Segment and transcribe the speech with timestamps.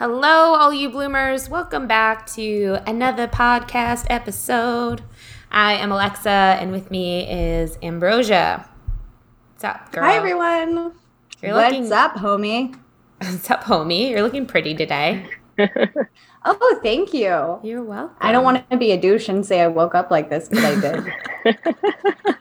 [0.00, 1.50] Hello, all you bloomers.
[1.50, 5.02] Welcome back to another podcast episode.
[5.50, 8.66] I am Alexa, and with me is Ambrosia.
[9.52, 10.04] What's up, girl?
[10.04, 10.94] Hi, everyone.
[11.42, 12.78] You're What's looking, up, homie?
[13.18, 14.08] What's up, homie?
[14.08, 15.26] You're looking pretty today.
[16.44, 17.58] Oh, thank you.
[17.62, 18.16] You're welcome.
[18.20, 20.58] I don't want to be a douche and say I woke up like this, but
[20.58, 21.12] I did.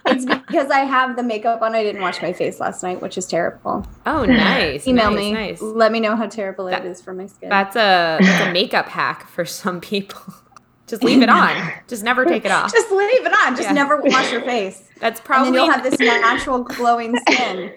[0.06, 1.76] it's because I have the makeup on.
[1.76, 3.86] I didn't wash my face last night, which is terrible.
[4.06, 4.88] Oh, nice.
[4.88, 5.32] Email nice, me.
[5.34, 5.62] Nice.
[5.62, 7.50] Let me know how terrible That- it is for my skin.
[7.50, 10.22] That's a that's a makeup hack for some people.
[10.88, 11.72] Just leave it on.
[11.88, 12.72] Just never take it off.
[12.74, 13.56] Just leave it on.
[13.56, 13.74] Just Yeah.
[13.74, 14.82] never wash your face.
[15.00, 15.52] That's and probably.
[15.52, 17.72] then you'll have this natural glowing skin.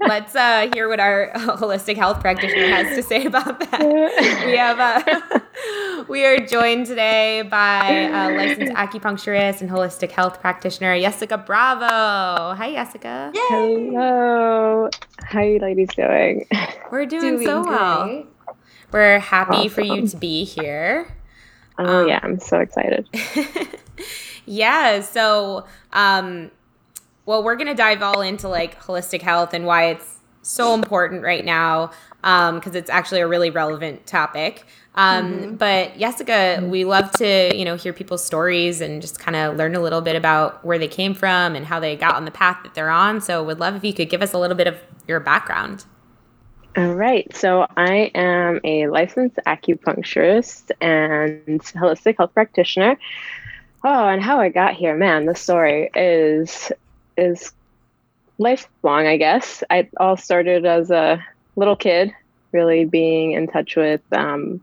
[0.00, 3.80] Let's uh, hear what our holistic health practitioner has to say about that.
[4.46, 10.98] We have uh, we are joined today by a licensed acupuncturist and holistic health practitioner,
[11.00, 12.54] Jessica Bravo.
[12.54, 13.32] Hi, Jessica.
[13.34, 14.88] Hello.
[15.22, 16.46] How are you ladies doing?
[16.90, 18.26] We're doing, Doing so well.
[18.92, 21.14] We're happy for you to be here.
[21.78, 23.06] Oh Um, yeah, I'm so excited.
[24.46, 25.00] yeah.
[25.02, 26.50] So, um,
[27.28, 31.44] well, we're gonna dive all into like holistic health and why it's so important right
[31.44, 31.90] now,
[32.22, 34.64] because it's actually a really relevant topic.
[34.94, 39.56] Um, But Jessica, we love to you know hear people's stories and just kind of
[39.56, 42.30] learn a little bit about where they came from and how they got on the
[42.30, 43.20] path that they're on.
[43.20, 45.84] So, would love if you could give us a little bit of your background.
[46.78, 47.30] All right.
[47.36, 52.98] So I am a licensed acupuncturist and holistic health practitioner.
[53.84, 56.72] Oh, and how I got here, man, the story is
[57.18, 57.52] is
[58.38, 59.62] lifelong, I guess.
[59.68, 61.22] I all started as a
[61.56, 62.12] little kid,
[62.52, 64.62] really being in touch with um,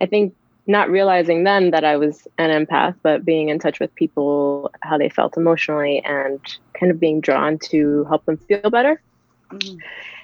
[0.00, 0.34] I think
[0.66, 4.96] not realizing then that I was an empath, but being in touch with people, how
[4.96, 6.40] they felt emotionally, and
[6.78, 9.00] kind of being drawn to help them feel better.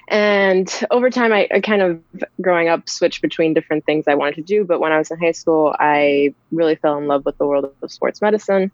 [0.09, 2.01] And over time, I, I kind of
[2.41, 4.63] growing up switched between different things I wanted to do.
[4.63, 7.71] But when I was in high school, I really fell in love with the world
[7.81, 8.71] of sports medicine.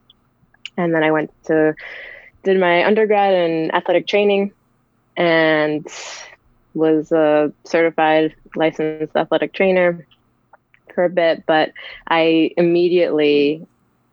[0.78, 1.76] And then I went to,
[2.46, 4.54] did my undergrad in athletic training
[5.18, 5.86] and
[6.76, 10.06] was a certified licensed athletic trainer
[10.94, 11.44] for a bit.
[11.46, 11.74] But
[12.08, 13.66] I immediately,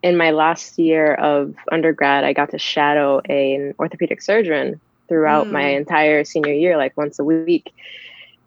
[0.03, 5.51] in my last year of undergrad, I got to shadow a, an orthopedic surgeon throughout
[5.51, 7.73] my entire senior year, like once a week.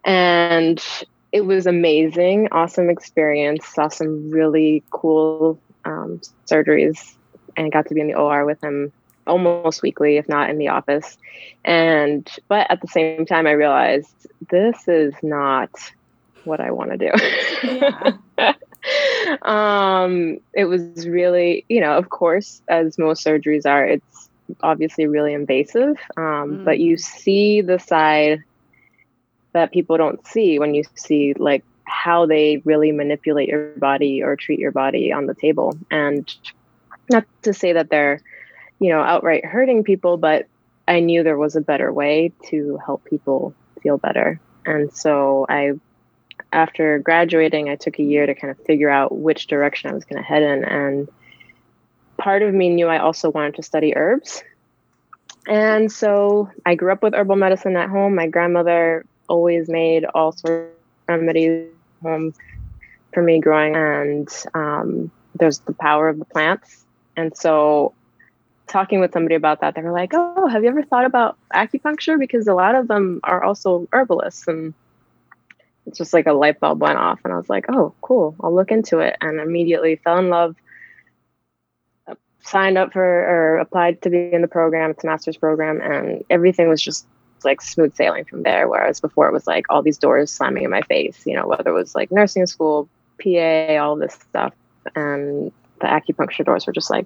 [0.04, 0.84] And
[1.32, 3.68] it was amazing, awesome experience.
[3.68, 7.14] Saw some really cool um, surgeries
[7.56, 8.92] and got to be in the OR with him
[9.28, 11.18] almost weekly, if not in the office.
[11.64, 15.72] And, but at the same time, I realized this is not
[16.44, 18.52] what I want to do.
[19.48, 24.30] um, it was really, you know, of course, as most surgeries are, it's
[24.62, 28.44] obviously really invasive, um, but you see the side
[29.54, 34.36] that people don't see when you see like how they really manipulate your body or
[34.36, 35.78] treat your body on the table.
[35.90, 36.32] And
[37.10, 38.22] not to say that they're,
[38.80, 40.48] you know, outright hurting people, but
[40.88, 44.40] I knew there was a better way to help people feel better.
[44.66, 45.74] And so I,
[46.52, 50.06] after graduating, I took a year to kind of figure out which direction I was
[50.06, 50.64] going to head in.
[50.64, 51.10] And
[52.18, 54.44] part of me knew I also wanted to study herbs.
[55.48, 58.16] And so I grew up with herbal medicine at home.
[58.16, 60.72] My grandmother always made all sorts
[61.08, 61.70] of remedies
[62.02, 62.34] home
[63.14, 66.86] for me growing and um, there's the power of the plants.
[67.16, 67.94] And so
[68.68, 72.20] talking with somebody about that, they were like, Oh, have you ever thought about acupuncture?
[72.20, 74.48] Because a lot of them are also herbalists.
[74.48, 74.74] And
[75.86, 77.20] it's just like a light bulb went off.
[77.24, 78.36] And I was like, Oh, cool.
[78.42, 79.18] I'll look into it.
[79.22, 80.56] And immediately fell in love
[82.08, 84.92] uh, signed up for or applied to be in the program.
[84.92, 87.06] It's a master's program, and everything was just
[87.44, 88.68] like smooth sailing from there.
[88.68, 91.70] Whereas before it was like all these doors slamming in my face, you know, whether
[91.70, 92.90] it was like nursing school,
[93.24, 94.54] PA, all this stuff.
[94.96, 97.06] And the acupuncture doors were just like,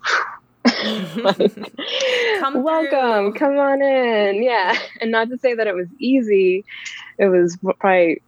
[1.18, 1.56] like
[2.40, 4.44] come welcome, come on in.
[4.44, 4.78] Yeah.
[5.02, 6.66] And not to say that it was easy,
[7.18, 8.22] it was probably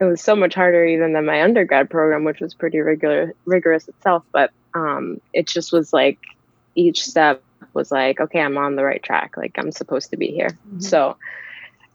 [0.00, 3.88] it was so much harder even than my undergrad program, which was pretty regular rigorous
[3.88, 4.24] itself.
[4.32, 6.18] But um, it just was like
[6.74, 7.42] each step
[7.74, 9.36] was like, okay, I'm on the right track.
[9.36, 10.48] Like I'm supposed to be here.
[10.48, 10.80] Mm-hmm.
[10.80, 11.16] So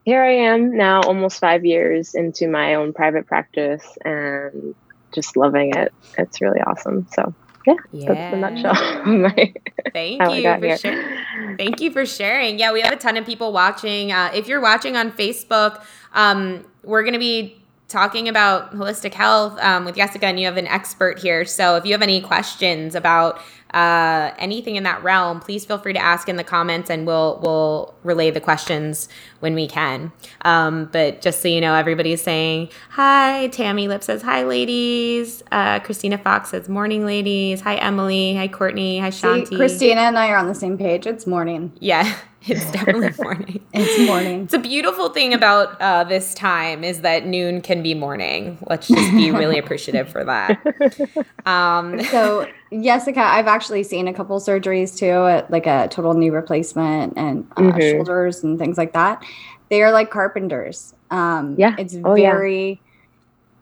[0.03, 4.75] here I am now, almost five years into my own private practice and
[5.11, 5.91] just loving it.
[6.17, 7.07] It's really awesome.
[7.11, 7.33] So
[7.65, 8.13] yeah, yeah.
[8.13, 9.53] that's the nutshell.
[9.93, 11.57] Thank you for sharing.
[11.57, 12.59] Thank you for sharing.
[12.59, 14.11] Yeah, we have a ton of people watching.
[14.11, 15.83] Uh, if you're watching on Facebook,
[16.13, 20.57] um, we're going to be talking about holistic health um, with Jessica, and you have
[20.57, 21.45] an expert here.
[21.45, 23.39] So if you have any questions about
[23.75, 27.39] uh, anything in that realm, please feel free to ask in the comments, and we'll
[27.43, 29.09] we'll relay the questions
[29.41, 30.13] when we can.
[30.43, 33.47] Um, but just so you know, everybody's saying hi.
[33.49, 35.43] Tammy Lip says hi, ladies.
[35.51, 37.61] Uh, Christina Fox says morning, ladies.
[37.61, 38.35] Hi, Emily.
[38.35, 38.99] Hi, Courtney.
[38.99, 39.49] Hi, Shanti.
[39.49, 41.05] See, Christina and I are on the same page.
[41.05, 41.73] It's morning.
[41.79, 42.15] Yeah.
[42.55, 43.65] It's definitely morning.
[43.73, 44.43] it's morning.
[44.43, 48.59] It's a beautiful thing about uh, this time is that noon can be morning.
[48.69, 50.61] Let's just be really appreciative for that.
[51.47, 52.47] Um, so,
[52.83, 57.61] Jessica, I've actually seen a couple surgeries too, like a total knee replacement and uh,
[57.61, 57.79] mm-hmm.
[57.79, 59.23] shoulders and things like that.
[59.69, 60.93] They are like carpenters.
[61.09, 62.69] Um, yeah, it's oh, very.
[62.69, 62.75] Yeah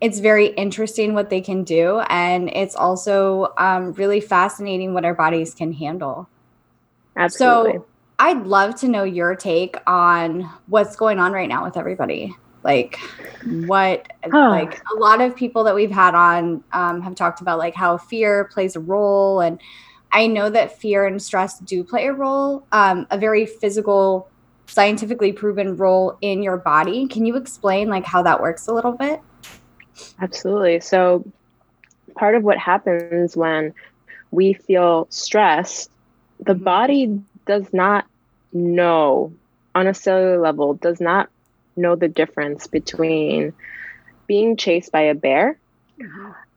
[0.00, 5.14] it's very interesting what they can do and it's also um, really fascinating what our
[5.14, 6.28] bodies can handle
[7.16, 7.86] absolutely so
[8.24, 12.34] I'd love to know your take on what's going on right now with everybody.
[12.62, 12.98] Like,
[13.66, 17.74] what, like, a lot of people that we've had on um, have talked about like
[17.74, 19.40] how fear plays a role.
[19.40, 19.60] And
[20.10, 24.26] I know that fear and stress do play a role, um, a very physical,
[24.68, 27.06] scientifically proven role in your body.
[27.06, 29.20] Can you explain like how that works a little bit?
[30.22, 30.80] Absolutely.
[30.80, 31.30] So,
[32.14, 33.74] part of what happens when
[34.30, 35.90] we feel stressed,
[36.40, 36.64] the mm-hmm.
[36.64, 38.06] body does not
[38.54, 39.32] know
[39.74, 41.28] on a cellular level does not
[41.76, 43.52] know the difference between
[44.26, 45.58] being chased by a bear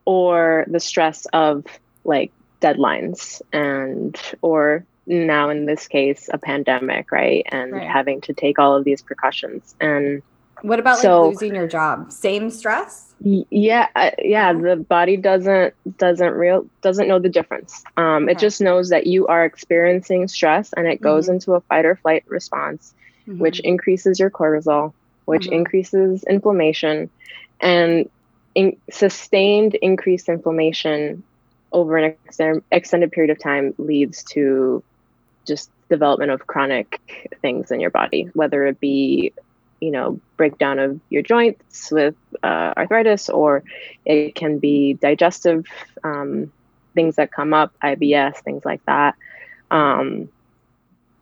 [0.04, 1.66] or the stress of
[2.04, 7.86] like deadlines and or now in this case a pandemic right and right.
[7.86, 10.22] having to take all of these precautions and
[10.62, 15.74] what about so, like losing your job same stress yeah uh, yeah the body doesn't
[15.98, 18.32] doesn't real doesn't know the difference um okay.
[18.32, 21.34] it just knows that you are experiencing stress and it goes mm-hmm.
[21.34, 22.94] into a fight or flight response
[23.26, 23.38] mm-hmm.
[23.40, 24.92] which increases your cortisol
[25.24, 25.54] which mm-hmm.
[25.54, 27.10] increases inflammation
[27.60, 28.08] and
[28.54, 31.22] in, sustained increased inflammation
[31.72, 34.82] over an ex- extended period of time leads to
[35.44, 37.00] just development of chronic
[37.42, 39.32] things in your body whether it be
[39.80, 43.62] you know breakdown of your joints with uh, arthritis or
[44.04, 45.66] it can be digestive
[46.04, 46.52] um,
[46.94, 49.14] things that come up ibs things like that.
[49.70, 50.28] Um,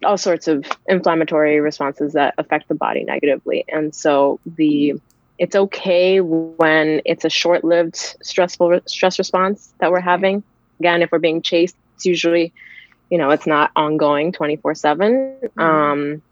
[0.04, 3.64] all sorts of inflammatory responses that affect the body negatively.
[3.68, 4.94] And so the
[5.38, 10.42] it's okay when it's a short-lived stressful stress response that we're having.
[10.80, 12.52] Again if we're being chased it's usually
[13.10, 15.60] you know it's not ongoing 24 7 mm-hmm.
[15.60, 16.22] um,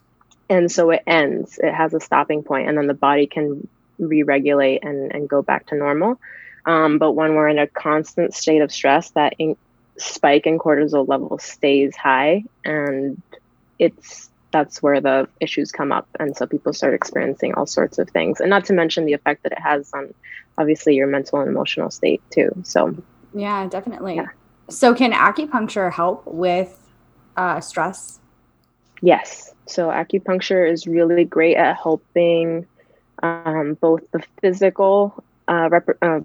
[0.48, 1.58] and so it ends.
[1.62, 3.66] It has a stopping point and then the body can
[3.98, 6.20] re-regulate and, and go back to normal.
[6.66, 9.56] Um, but when we're in a constant state of stress that in-
[9.96, 13.20] spike in cortisol level stays high and
[13.78, 16.06] it's that's where the issues come up.
[16.20, 18.40] And so people start experiencing all sorts of things.
[18.40, 20.14] And not to mention the effect that it has on
[20.56, 22.50] obviously your mental and emotional state too.
[22.62, 22.96] So
[23.34, 24.14] yeah definitely.
[24.14, 24.28] yeah.
[24.70, 26.80] so can acupuncture help with
[27.36, 28.20] uh, stress
[29.04, 32.66] yes so acupuncture is really great at helping
[33.22, 36.20] um, both the physical uh, rep- uh,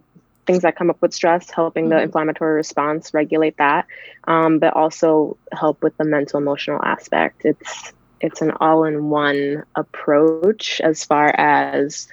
[0.45, 1.97] things that come up with stress, helping mm-hmm.
[1.97, 3.85] the inflammatory response regulate that,
[4.25, 7.45] um, but also help with the mental emotional aspect.
[7.45, 12.07] It's it's an all-in-one approach as far as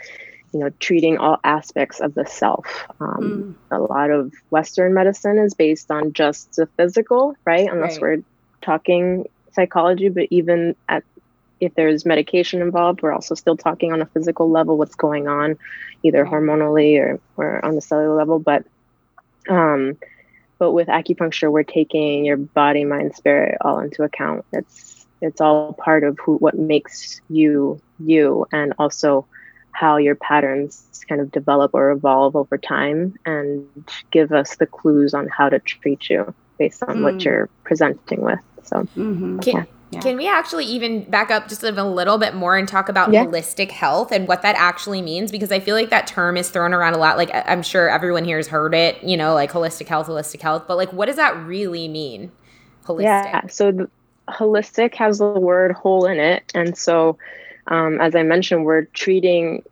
[0.52, 2.66] you know treating all aspects of the self.
[3.00, 3.76] Um, mm.
[3.76, 7.68] A lot of Western medicine is based on just the physical, right?
[7.70, 8.18] Unless right.
[8.18, 8.22] we're
[8.60, 11.02] talking psychology, but even at
[11.58, 15.56] if there's medication involved, we're also still talking on a physical level what's going on,
[16.02, 18.38] either hormonally or, or on the cellular level.
[18.38, 18.64] But
[19.48, 19.96] um,
[20.58, 24.44] but with acupuncture, we're taking your body, mind, spirit all into account.
[24.52, 29.26] It's it's all part of who what makes you you, and also
[29.72, 33.66] how your patterns kind of develop or evolve over time, and
[34.10, 37.02] give us the clues on how to treat you based on mm.
[37.02, 38.40] what you're presenting with.
[38.64, 39.38] So, mm-hmm.
[39.40, 40.00] can, Yeah.
[40.00, 43.24] Can we actually even back up just a little bit more and talk about yeah.
[43.24, 45.30] holistic health and what that actually means?
[45.30, 47.16] Because I feel like that term is thrown around a lot.
[47.16, 50.64] Like, I'm sure everyone here has heard it, you know, like holistic health, holistic health.
[50.66, 52.32] But, like, what does that really mean?
[52.84, 53.02] Holistic.
[53.02, 53.46] Yeah.
[53.46, 53.88] So,
[54.28, 56.50] holistic has the word whole in it.
[56.52, 57.16] And so,
[57.68, 59.62] um, as I mentioned, we're treating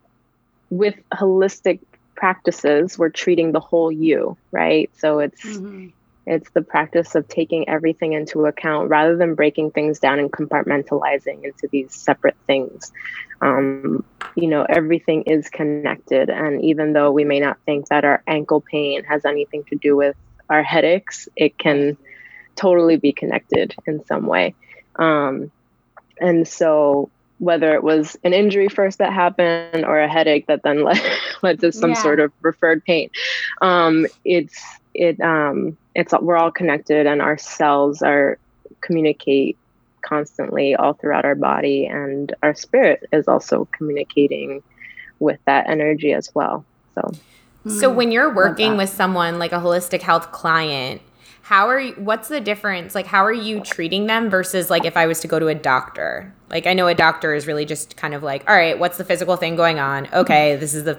[0.70, 1.80] with holistic
[2.14, 4.88] practices, we're treating the whole you, right?
[4.96, 5.44] So, it's.
[5.44, 5.88] Mm-hmm
[6.26, 11.44] it's the practice of taking everything into account rather than breaking things down and compartmentalizing
[11.44, 12.92] into these separate things.
[13.40, 14.04] Um,
[14.34, 16.30] you know, everything is connected.
[16.30, 19.96] And even though we may not think that our ankle pain has anything to do
[19.96, 20.16] with
[20.48, 21.96] our headaches, it can
[22.56, 24.54] totally be connected in some way.
[24.96, 25.50] Um,
[26.20, 30.84] and so, whether it was an injury first that happened or a headache that then
[30.84, 31.02] led,
[31.42, 32.02] led to some yeah.
[32.02, 33.10] sort of referred pain,
[33.60, 34.62] um, it's
[34.94, 38.38] it um, it's we're all connected and our cells are
[38.80, 39.56] communicate
[40.02, 44.62] constantly all throughout our body and our spirit is also communicating
[45.18, 46.64] with that energy as well.
[46.94, 47.12] So.
[47.66, 51.00] So when you're working with someone like a holistic health client
[51.44, 52.94] how are you what's the difference?
[52.94, 55.54] Like how are you treating them versus like if i was to go to a
[55.54, 56.34] doctor?
[56.48, 59.04] Like i know a doctor is really just kind of like all right what's the
[59.04, 60.08] physical thing going on?
[60.14, 60.98] Okay this is the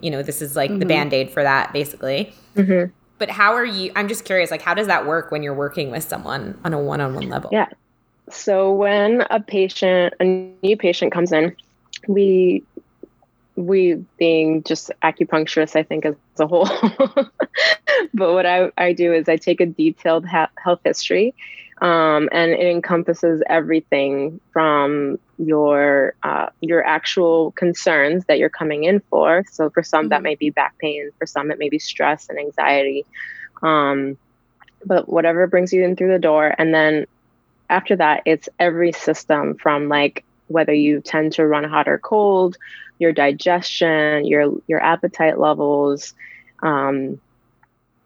[0.00, 0.78] you know this is like mm-hmm.
[0.78, 2.32] the band-aid for that basically.
[2.54, 5.54] Mm-hmm but how are you i'm just curious like how does that work when you're
[5.54, 7.50] working with someone on a one-on-one level?
[7.52, 7.68] Yeah.
[8.30, 10.24] So when a patient a
[10.62, 11.54] new patient comes in
[12.08, 12.64] we
[13.54, 16.66] we being just acupuncturists i think as a whole
[18.14, 21.34] but what I, I do is i take a detailed ha- health history
[21.80, 29.00] um, and it encompasses everything from your uh, your actual concerns that you're coming in
[29.08, 29.44] for.
[29.50, 30.08] So for some, mm-hmm.
[30.10, 31.10] that may be back pain.
[31.18, 33.06] For some, it may be stress and anxiety.
[33.62, 34.18] Um,
[34.84, 37.06] but whatever brings you in through the door, and then
[37.70, 42.58] after that, it's every system from like whether you tend to run hot or cold,
[42.98, 46.14] your digestion, your your appetite levels.
[46.62, 47.18] Um,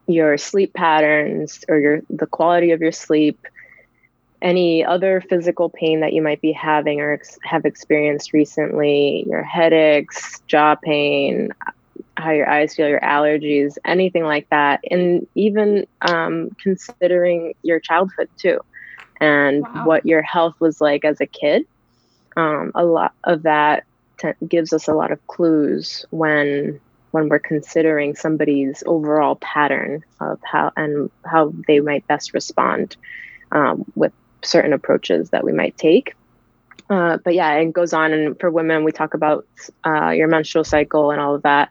[0.06, 3.46] your sleep patterns or your the quality of your sleep
[4.44, 9.42] any other physical pain that you might be having or ex- have experienced recently, your
[9.42, 11.48] headaches, jaw pain,
[12.18, 18.28] how your eyes feel, your allergies, anything like that, and even um, considering your childhood
[18.36, 18.60] too,
[19.18, 19.86] and wow.
[19.86, 21.66] what your health was like as a kid.
[22.36, 23.84] Um, a lot of that
[24.18, 26.80] t- gives us a lot of clues when
[27.12, 32.96] when we're considering somebody's overall pattern of how and how they might best respond
[33.52, 34.12] um, with
[34.44, 36.14] certain approaches that we might take.
[36.90, 38.12] Uh, but yeah, it goes on.
[38.12, 39.46] And for women, we talk about
[39.86, 41.70] uh, your menstrual cycle and all of that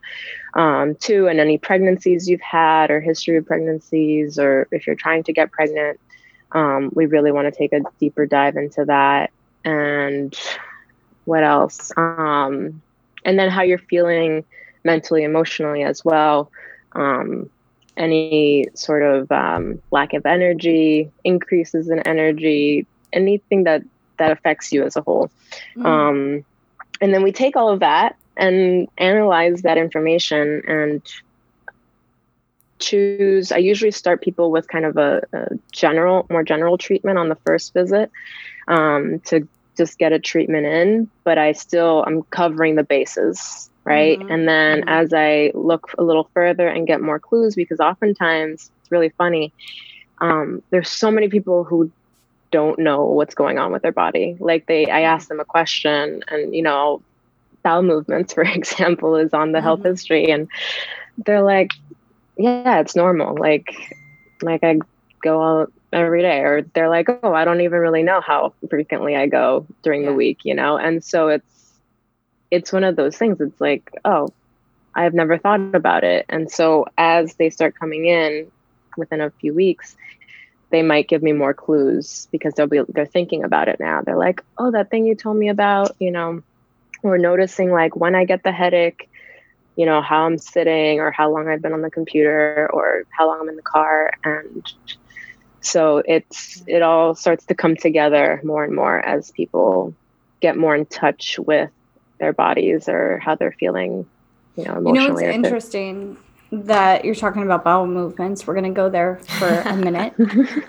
[0.54, 5.22] um, too, and any pregnancies you've had or history of pregnancies, or if you're trying
[5.24, 6.00] to get pregnant.
[6.52, 9.30] Um, we really want to take a deeper dive into that.
[9.64, 10.36] And
[11.24, 11.90] what else?
[11.96, 12.82] Um,
[13.24, 14.44] and then how you're feeling
[14.84, 16.50] mentally, emotionally as well.
[16.92, 17.50] Um,
[17.96, 23.82] any sort of um, lack of energy, increases in energy, anything that
[24.18, 25.30] that affects you as a whole.
[25.76, 25.84] Mm.
[25.84, 26.44] Um,
[27.00, 31.02] and then we take all of that and analyze that information and
[32.78, 33.52] choose.
[33.52, 37.36] I usually start people with kind of a, a general, more general treatment on the
[37.46, 38.10] first visit
[38.68, 44.18] um, to just get a treatment in, but I still I'm covering the bases right?
[44.18, 44.32] Mm-hmm.
[44.32, 44.88] And then mm-hmm.
[44.88, 49.52] as I look a little further and get more clues, because oftentimes it's really funny.
[50.18, 51.90] Um, there's so many people who
[52.50, 54.36] don't know what's going on with their body.
[54.38, 57.02] Like they, I ask them a question, and you know,
[57.62, 59.64] bowel movements, for example, is on the mm-hmm.
[59.64, 60.48] health history, and
[61.26, 61.72] they're like,
[62.38, 63.74] "Yeah, it's normal." Like,
[64.40, 64.78] like I
[65.22, 69.16] go out every day, or they're like, "Oh, I don't even really know how frequently
[69.16, 70.10] I go during yeah.
[70.10, 71.53] the week," you know, and so it's
[72.50, 73.40] it's one of those things.
[73.40, 74.28] It's like, oh,
[74.94, 76.26] I've never thought about it.
[76.28, 78.50] And so as they start coming in
[78.96, 79.96] within a few weeks,
[80.70, 84.02] they might give me more clues because they'll be they're thinking about it now.
[84.02, 86.42] They're like, oh, that thing you told me about, you know,
[87.02, 89.08] or noticing like when I get the headache,
[89.76, 93.28] you know, how I'm sitting or how long I've been on the computer or how
[93.28, 94.12] long I'm in the car.
[94.24, 94.72] And
[95.60, 99.94] so it's it all starts to come together more and more as people
[100.40, 101.70] get more in touch with
[102.18, 104.06] their bodies or how they're feeling,
[104.56, 105.24] you know, emotionally.
[105.24, 106.16] You know, it's interesting
[106.52, 108.46] that you're talking about bowel movements.
[108.46, 110.14] We're going to go there for a minute.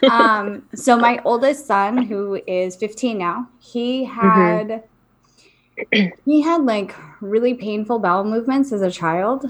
[0.10, 4.84] um, so my oldest son, who is 15 now, he had
[5.78, 6.20] mm-hmm.
[6.26, 9.46] he had like really painful bowel movements as a child,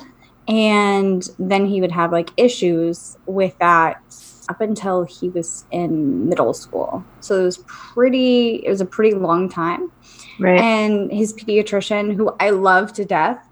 [0.47, 4.01] and then he would have like issues with that
[4.49, 7.03] up until he was in middle school.
[7.19, 9.91] So it was pretty, it was a pretty long time.
[10.39, 10.59] Right.
[10.59, 13.47] And his pediatrician, who I love to death,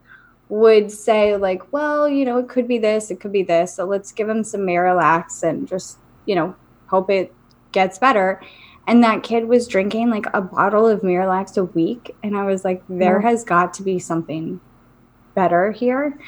[0.49, 3.75] would say, like, well, you know, it could be this, it could be this.
[3.75, 6.55] So let's give him some Miralax and just, you know,
[6.87, 7.33] hope it
[7.71, 8.41] gets better.
[8.85, 12.15] And that kid was drinking like a bottle of Miralax a week.
[12.21, 14.59] And I was like, there has got to be something
[15.35, 16.19] better here.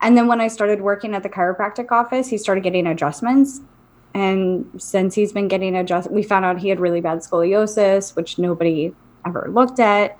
[0.00, 3.60] And then when I started working at the chiropractic office, he started getting adjustments.
[4.14, 8.38] And since he's been getting adjust, we found out he had really bad scoliosis, which
[8.38, 8.94] nobody
[9.26, 10.16] ever looked at.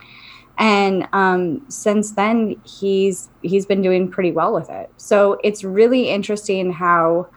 [0.59, 4.91] And um, since then, he's he's been doing pretty well with it.
[4.99, 7.29] So it's really interesting how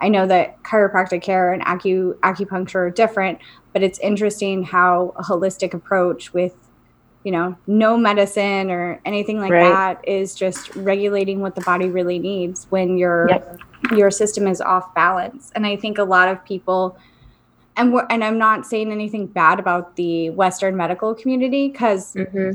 [0.00, 3.40] I know that chiropractic care and acu- acupuncture are different,
[3.72, 6.54] but it's interesting how a holistic approach with
[7.24, 9.68] you know no medicine or anything like right.
[9.68, 13.58] that is just regulating what the body really needs when your yep.
[13.94, 16.96] your system is off balance and i think a lot of people
[17.78, 22.50] and we're, and i'm not saying anything bad about the western medical community because mm-hmm.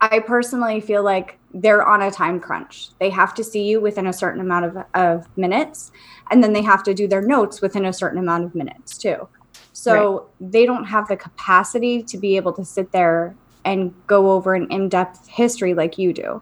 [0.00, 4.06] i personally feel like they're on a time crunch they have to see you within
[4.06, 5.90] a certain amount of, of minutes
[6.30, 9.28] and then they have to do their notes within a certain amount of minutes too
[9.72, 10.52] so right.
[10.52, 13.34] they don't have the capacity to be able to sit there
[13.64, 16.40] and go over an in-depth history like you do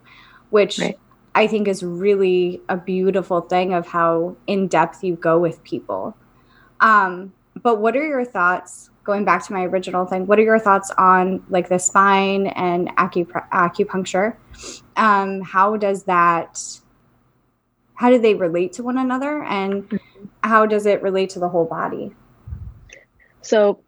[0.51, 0.99] which right.
[1.35, 6.15] i think is really a beautiful thing of how in-depth you go with people
[6.81, 7.33] um,
[7.63, 10.91] but what are your thoughts going back to my original thing what are your thoughts
[10.99, 14.37] on like the spine and acup- acupuncture
[14.97, 16.61] um, how does that
[17.97, 20.27] how do they relate to one another and mm-hmm.
[20.43, 22.13] how does it relate to the whole body
[23.43, 23.81] so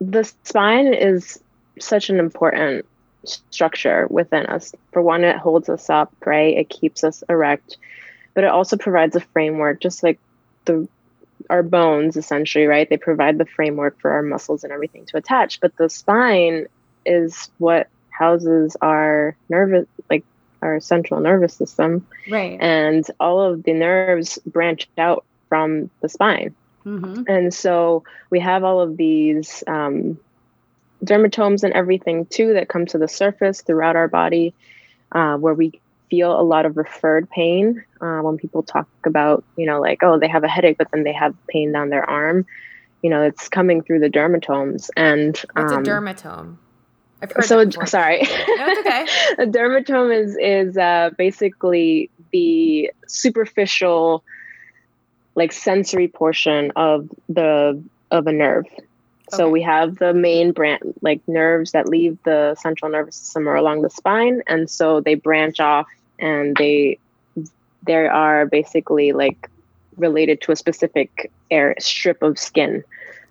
[0.00, 1.42] the spine is
[1.78, 2.86] such an important
[3.24, 4.74] structure within us.
[4.92, 6.56] For one, it holds us up, right?
[6.56, 7.76] It keeps us erect,
[8.34, 10.18] but it also provides a framework, just like
[10.64, 10.88] the
[11.50, 12.88] our bones essentially, right?
[12.88, 15.60] They provide the framework for our muscles and everything to attach.
[15.60, 16.66] But the spine
[17.04, 20.24] is what houses our nervous like
[20.62, 22.06] our central nervous system.
[22.30, 22.58] Right.
[22.60, 26.54] And all of the nerves branch out from the spine.
[26.86, 27.24] Mm-hmm.
[27.28, 30.18] And so we have all of these um,
[31.04, 34.54] dermatomes and everything too that come to the surface throughout our body,
[35.12, 39.64] uh, where we feel a lot of referred pain uh, when people talk about, you
[39.64, 42.44] know, like, oh, they have a headache, but then they have pain down their arm.
[43.02, 44.90] You know, it's coming through the dermatomes.
[44.96, 46.56] And what's um, a dermatome?
[47.22, 48.22] I've heard so sorry.
[48.22, 48.80] No, it's
[49.36, 49.42] okay.
[49.42, 54.24] a dermatome is is uh, basically the superficial,
[55.34, 58.66] like sensory portion of the of a nerve.
[59.32, 63.54] So we have the main branch, like nerves that leave the central nervous system or
[63.54, 65.86] along the spine, and so they branch off,
[66.20, 66.98] and they
[67.82, 69.50] they are basically like
[69.96, 72.84] related to a specific air strip of skin,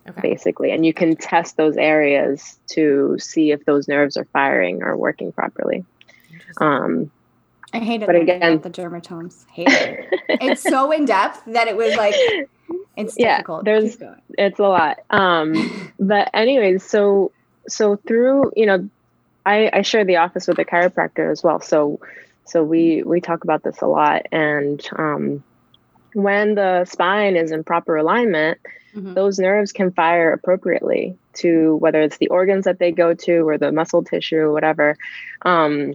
[0.08, 0.20] okay.
[0.20, 4.96] basically, and you can test those areas to see if those nerves are firing or
[4.96, 5.84] working properly.
[6.58, 7.10] Um,
[7.72, 9.46] I hated but again the dermatomes.
[9.48, 10.08] Hate it.
[10.28, 12.14] it's so in depth that it was like
[12.96, 13.64] it's yeah, difficult.
[13.64, 13.96] There's
[14.36, 14.98] it's a lot.
[15.10, 17.32] Um, but anyways, so
[17.68, 18.88] so through you know,
[19.46, 21.60] I I share the office with a chiropractor as well.
[21.60, 22.00] So
[22.50, 25.44] so we we talk about this a lot, and um,
[26.14, 28.58] when the spine is in proper alignment,
[28.92, 29.14] mm-hmm.
[29.14, 33.56] those nerves can fire appropriately to whether it's the organs that they go to or
[33.56, 34.96] the muscle tissue or whatever.
[35.42, 35.94] Um,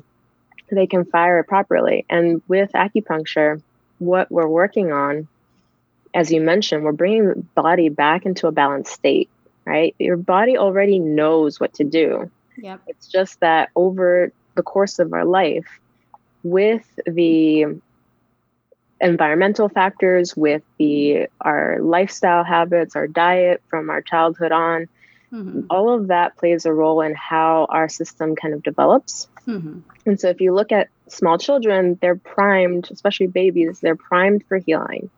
[0.72, 2.06] they can fire properly.
[2.10, 3.62] And with acupuncture,
[4.00, 5.28] what we're working on,
[6.14, 9.30] as you mentioned, we're bringing the body back into a balanced state,
[9.66, 9.94] right?
[10.00, 12.32] Your body already knows what to do.
[12.58, 12.82] Yep.
[12.88, 15.68] It's just that over the course of our life,
[16.46, 17.66] with the
[19.02, 24.88] environmental factors, with the our lifestyle habits, our diet from our childhood on,
[25.34, 25.62] mm-hmm.
[25.72, 29.28] all of that plays a role in how our system kind of develops.
[29.48, 29.80] Mm-hmm.
[30.06, 34.58] And so if you look at small children, they're primed, especially babies, they're primed for
[34.60, 35.10] healing,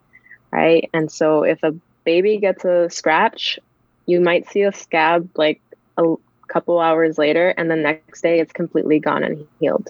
[0.49, 0.89] right?
[0.93, 3.59] And so if a baby gets a scratch,
[4.05, 5.61] you might see a scab like
[5.97, 6.15] a
[6.47, 9.89] couple hours later, and the next day it's completely gone and healed.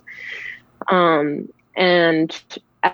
[0.87, 2.35] Um, and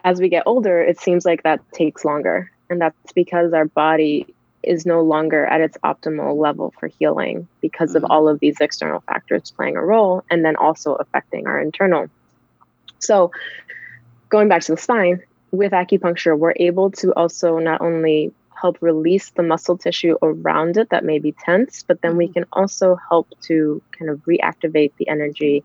[0.04, 2.52] as we get older, it seems like that takes longer.
[2.70, 7.90] And that's because our body is no longer at its optimal level for healing because
[7.90, 8.06] mm-hmm.
[8.06, 12.08] of all of these external factors playing a role and then also affecting our internal.
[13.00, 13.32] So,
[14.30, 19.30] going back to the spine, with acupuncture, we're able to also not only help release
[19.32, 22.34] the muscle tissue around it that may be tense, but then we mm-hmm.
[22.34, 25.64] can also help to kind of reactivate the energy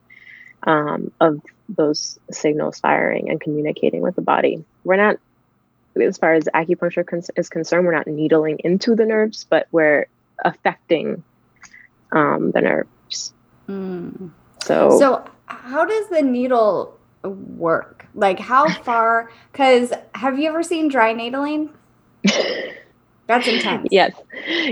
[0.62, 4.64] um, of those signals firing and communicating with the body.
[4.85, 5.18] We're not
[6.01, 10.07] as far as acupuncture con- is concerned, we're not needling into the nerves, but we're
[10.44, 11.23] affecting
[12.12, 13.33] um, the nerves.
[13.68, 14.31] Mm.
[14.62, 18.07] So, So, how does the needle work?
[18.14, 19.31] Like, how far?
[19.53, 21.71] Because have you ever seen dry needling?
[23.27, 23.88] That's intense.
[23.90, 24.12] yes,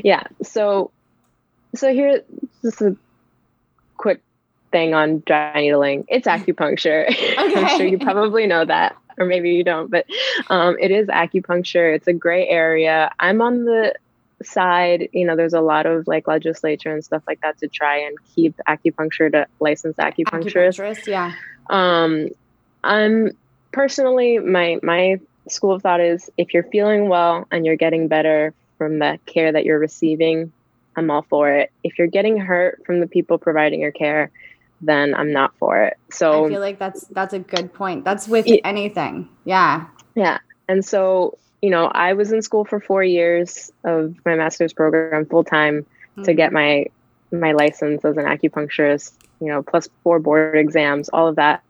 [0.05, 0.25] yeah.
[0.42, 0.90] So,
[1.75, 2.22] so here,
[2.62, 2.96] just a
[3.96, 4.22] quick
[4.76, 6.04] thing on dry needling.
[6.08, 7.06] It's acupuncture.
[7.38, 10.06] I'm sure you probably know that, or maybe you don't, but
[10.50, 11.94] um, it is acupuncture.
[11.94, 13.10] It's a gray area.
[13.18, 13.94] I'm on the
[14.42, 18.00] side, you know, there's a lot of like legislature and stuff like that to try
[18.00, 20.78] and keep acupuncture to licensed acupuncturists.
[20.78, 21.32] Acupuncturist, yeah.
[21.70, 22.28] Um,
[22.84, 23.30] I'm
[23.72, 28.52] personally my my school of thought is if you're feeling well and you're getting better
[28.76, 30.52] from the care that you're receiving,
[30.96, 31.72] I'm all for it.
[31.82, 34.30] If you're getting hurt from the people providing your care,
[34.80, 35.96] then I'm not for it.
[36.10, 38.04] So I feel like that's that's a good point.
[38.04, 38.58] That's with Yeah.
[38.64, 39.28] anything.
[39.44, 39.86] Yeah.
[40.14, 40.38] Yeah.
[40.68, 45.26] And so, you know, I was in school for four years of my master's program
[45.26, 45.86] full time
[46.24, 46.36] to Mm.
[46.36, 46.86] get my
[47.32, 51.62] my license as an acupuncturist, you know, plus four board exams, all of that.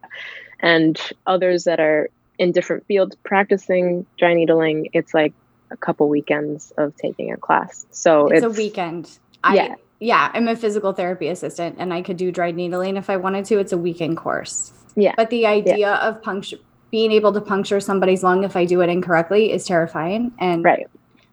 [0.61, 5.33] And others that are in different fields practicing dry needling, it's like
[5.71, 7.87] a couple weekends of taking a class.
[7.91, 9.19] So it's, it's, a weekend.
[9.43, 9.75] I, Yeah.
[10.01, 10.31] Yeah.
[10.35, 13.59] I'm a physical therapy assistant and I could do dry needling if I wanted to.
[13.59, 14.73] It's a weekend course.
[14.95, 15.15] Yeah.
[15.17, 16.59] But the idea of puncture
[16.91, 20.33] being able to puncture somebody's lung if I do it incorrectly is terrifying.
[20.39, 20.87] And Right.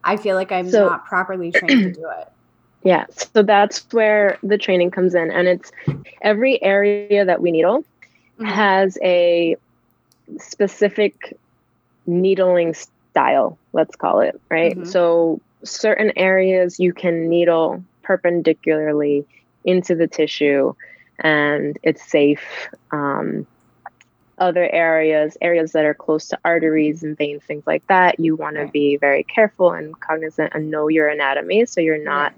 [0.04, 2.28] I feel like I'm So- not properly trained to do it.
[2.86, 5.72] Yeah, so that's where the training comes in, and it's
[6.22, 7.86] every area that we needle
[8.42, 8.46] Mhm.
[8.46, 9.56] has a
[10.38, 11.38] specific
[12.06, 14.78] needling style, let's call it, right?
[14.78, 14.88] Mhm.
[14.88, 19.26] So certain areas you can needle perpendicularly
[19.66, 20.74] into the tissue,
[21.20, 22.70] and it's safe.
[22.92, 23.48] Um,
[24.40, 28.56] other areas, areas that are close to arteries and veins, things like that, you want
[28.56, 32.34] to be very careful and cognizant and know your anatomy so you're not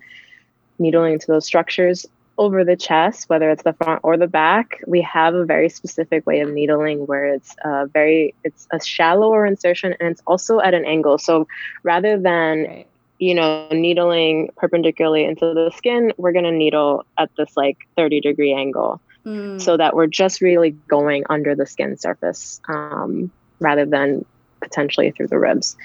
[0.77, 2.05] needling into those structures
[2.37, 4.81] over the chest, whether it's the front or the back.
[4.85, 9.45] We have a very specific way of needling where it's a very it's a shallower
[9.45, 11.17] insertion and it's also at an angle.
[11.17, 11.47] So
[11.83, 12.87] rather than Right.
[13.19, 18.53] You know needling perpendicularly into the skin, we're gonna needle at this like 30 degree
[18.53, 19.59] angle Mm.
[19.59, 24.23] so that we're just really going under the skin surface um, rather than
[24.61, 25.75] potentially through the ribs.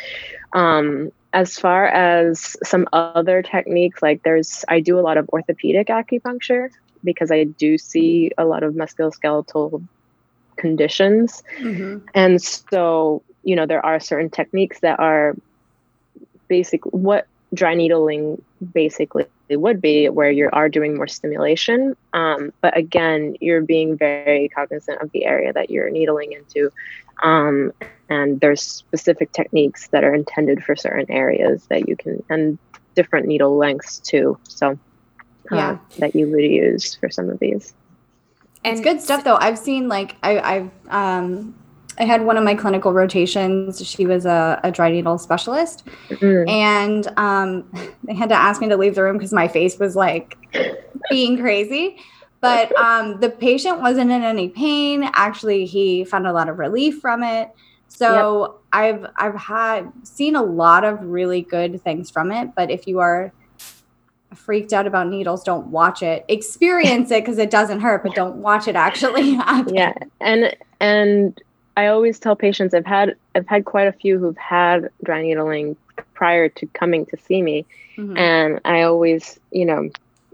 [0.53, 5.87] Um, as far as some other techniques, like there's, I do a lot of orthopedic
[5.87, 6.69] acupuncture
[7.03, 9.83] because I do see a lot of musculoskeletal
[10.57, 11.43] conditions.
[11.61, 12.03] Mhm.
[12.15, 15.35] And so, you know, there are certain techniques that are
[16.51, 18.41] basic what dry needling
[18.75, 24.49] basically would be where you are doing more stimulation um, but again you're being very
[24.51, 26.71] cognizant of the area that you're needling into
[27.23, 27.73] um,
[28.09, 32.59] and there's specific techniques that are intended for certain areas that you can and
[32.95, 34.79] different needle lengths too so
[35.53, 35.79] uh, Yeah.
[35.99, 37.73] that you would use for some of these
[38.65, 39.37] And it's good stuff though.
[39.37, 41.55] I've seen like I, I've um
[41.99, 43.87] I had one of my clinical rotations.
[43.87, 47.71] She was a, a dry needle specialist, Mm, and um,
[48.05, 50.39] they had to ask me to leave the room because my face was like
[51.11, 51.99] being crazy.
[52.41, 55.11] But um, the patient wasn't in any pain.
[55.13, 57.51] Actually, he found a lot of relief from it.
[57.89, 62.55] So I've I've had seen a lot of really good things from it.
[62.55, 63.33] But if you are
[64.35, 66.25] freaked out about needles, don't watch it.
[66.29, 69.33] Experience it because it doesn't hurt, but don't watch it actually
[69.73, 71.43] yeah and and
[71.81, 75.77] i always tell patients i've had i've had quite a few who've had dry needling
[76.15, 77.65] prior to coming to see me
[77.99, 78.19] Mhm.
[78.19, 79.81] and i always you know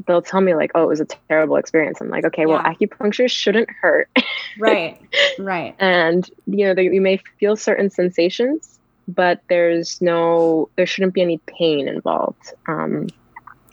[0.07, 2.73] they'll tell me like oh it was a terrible experience i'm like okay well Yeah.
[2.73, 4.09] acupuncture shouldn't hurt
[4.59, 4.99] Right,
[5.39, 5.75] right.
[5.79, 8.79] and you know there, you may feel certain sensations
[9.21, 13.07] but there's no there shouldn't be any pain involved um,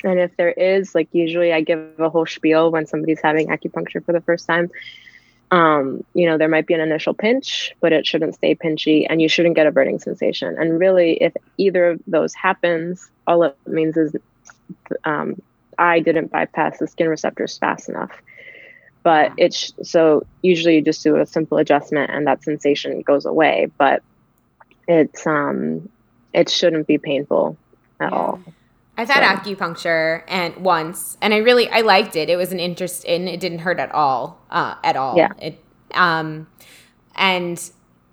[0.04, 4.02] and if there is like usually i give a whole spiel when somebody's having acupuncture
[4.06, 4.70] for the first time
[5.54, 9.22] um, you know there might be an initial pinch but it shouldn't stay pinchy and
[9.22, 10.56] you shouldn't get a burning sensation.
[10.60, 14.16] And really if either of those happens all it means is
[15.06, 15.36] um,
[15.78, 18.12] i didn't bypass the skin receptors fast enough.
[19.04, 23.72] But it's so usually you just do a simple adjustment and that sensation goes away
[23.78, 24.02] but
[24.88, 25.89] it's um
[26.34, 27.58] it shouldn't be painful
[28.00, 28.13] at Yeah.
[28.13, 28.42] all
[28.97, 32.29] I've had So- acupuncture and once, and I really I liked it.
[32.29, 33.27] It was an interest in.
[33.27, 35.17] It didn't hurt at all, uh, at all.
[35.17, 35.29] Yeah.
[35.39, 36.47] It um,
[37.15, 37.60] and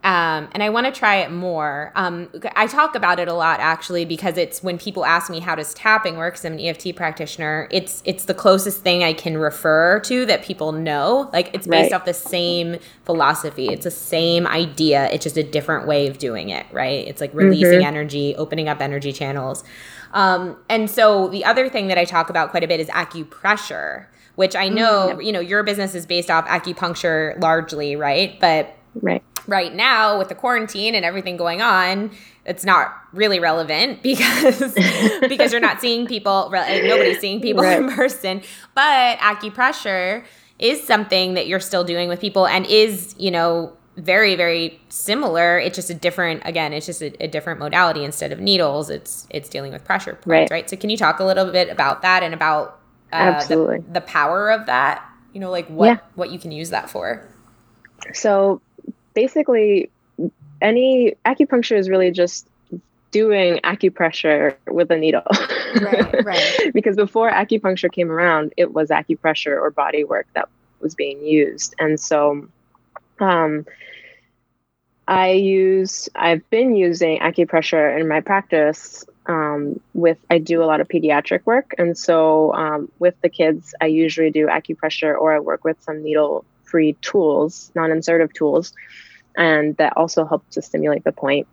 [0.02, 1.92] um, and I want to try it more.
[1.94, 5.54] Um, I talk about it a lot actually because it's when people ask me how
[5.54, 6.34] does tapping work.
[6.34, 7.68] Because I'm an EFT practitioner.
[7.70, 11.28] It's it's the closest thing I can refer to that people know.
[11.34, 12.00] Like it's based right.
[12.00, 13.68] off the same philosophy.
[13.68, 15.10] It's the same idea.
[15.10, 16.64] It's just a different way of doing it.
[16.72, 17.06] Right?
[17.06, 17.86] It's like releasing mm-hmm.
[17.86, 19.64] energy, opening up energy channels.
[20.12, 24.07] Um, and so the other thing that I talk about quite a bit is acupressure,
[24.35, 25.20] which I know mm-hmm.
[25.20, 28.38] you know your business is based off acupuncture largely, right?
[28.40, 32.11] But right right now with the quarantine and everything going on
[32.44, 34.75] it's not really relevant because
[35.29, 37.79] because you're not seeing people nobody's seeing people right.
[37.79, 38.42] in person
[38.75, 40.25] but acupressure
[40.59, 45.59] is something that you're still doing with people and is you know very very similar
[45.59, 49.26] it's just a different again it's just a, a different modality instead of needles it's
[49.31, 50.70] it's dealing with pressure points right, right?
[50.70, 52.81] so can you talk a little bit about that and about
[53.12, 53.79] uh, Absolutely.
[53.79, 55.98] The, the power of that you know like what yeah.
[56.14, 57.29] what you can use that for
[58.14, 58.61] so
[59.14, 59.90] basically
[60.62, 62.46] any acupuncture is really just
[63.11, 65.22] doing acupressure with a needle.
[65.81, 66.70] right, right.
[66.72, 70.48] because before acupuncture came around, it was acupressure or body work that
[70.81, 71.74] was being used.
[71.79, 72.48] And so
[73.20, 73.66] um,
[75.06, 80.80] I use, I've been using acupressure in my practice um, with, I do a lot
[80.80, 81.74] of pediatric work.
[81.78, 86.02] And so um, with the kids, I usually do acupressure or I work with some
[86.02, 88.72] needle free tools, non insertive tools,
[89.37, 91.48] and that also help to stimulate the point.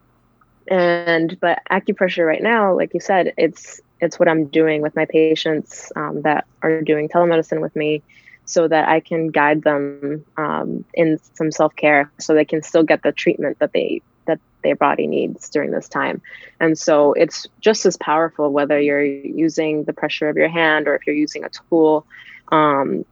[0.68, 5.06] And but acupressure right now, like you said, it's it's what I'm doing with my
[5.06, 8.04] patients um, that are doing telemedicine with me,
[8.48, 12.84] so that I can guide them um, in some self care, so they can still
[12.84, 16.22] get the treatment that they that their body needs during this time.
[16.60, 20.96] And so it's just as powerful whether you're using the pressure of your hand or
[20.96, 22.06] if you're using a tool.
[22.52, 23.06] Um,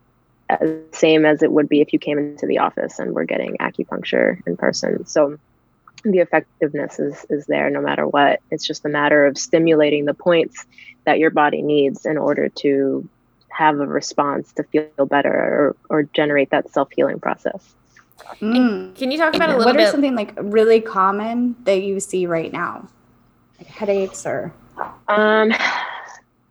[0.92, 4.40] same as it would be if you came into the office and were getting acupuncture
[4.46, 5.06] in person.
[5.06, 5.38] So
[6.04, 8.40] the effectiveness is is there no matter what.
[8.52, 10.66] It's just a matter of stimulating the points
[11.06, 13.10] that your body needs in order to
[13.56, 17.74] have a response to feel better or, or generate that self healing process.
[18.42, 18.96] Mm.
[18.96, 19.82] Can you talk about a little what bit?
[19.82, 22.88] What are something like really common that you see right now,
[23.58, 24.54] like headaches or?
[25.08, 25.54] Um,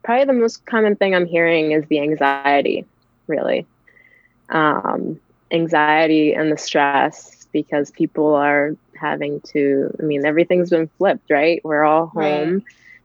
[0.03, 2.87] probably the most common thing I'm hearing is the anxiety.
[3.27, 3.67] Really,
[4.51, 11.31] um, anxiety and the stress because people are having to, I mean, everything's been flipped,
[11.31, 11.61] right?
[11.65, 12.55] We're all home.
[12.55, 12.63] Right.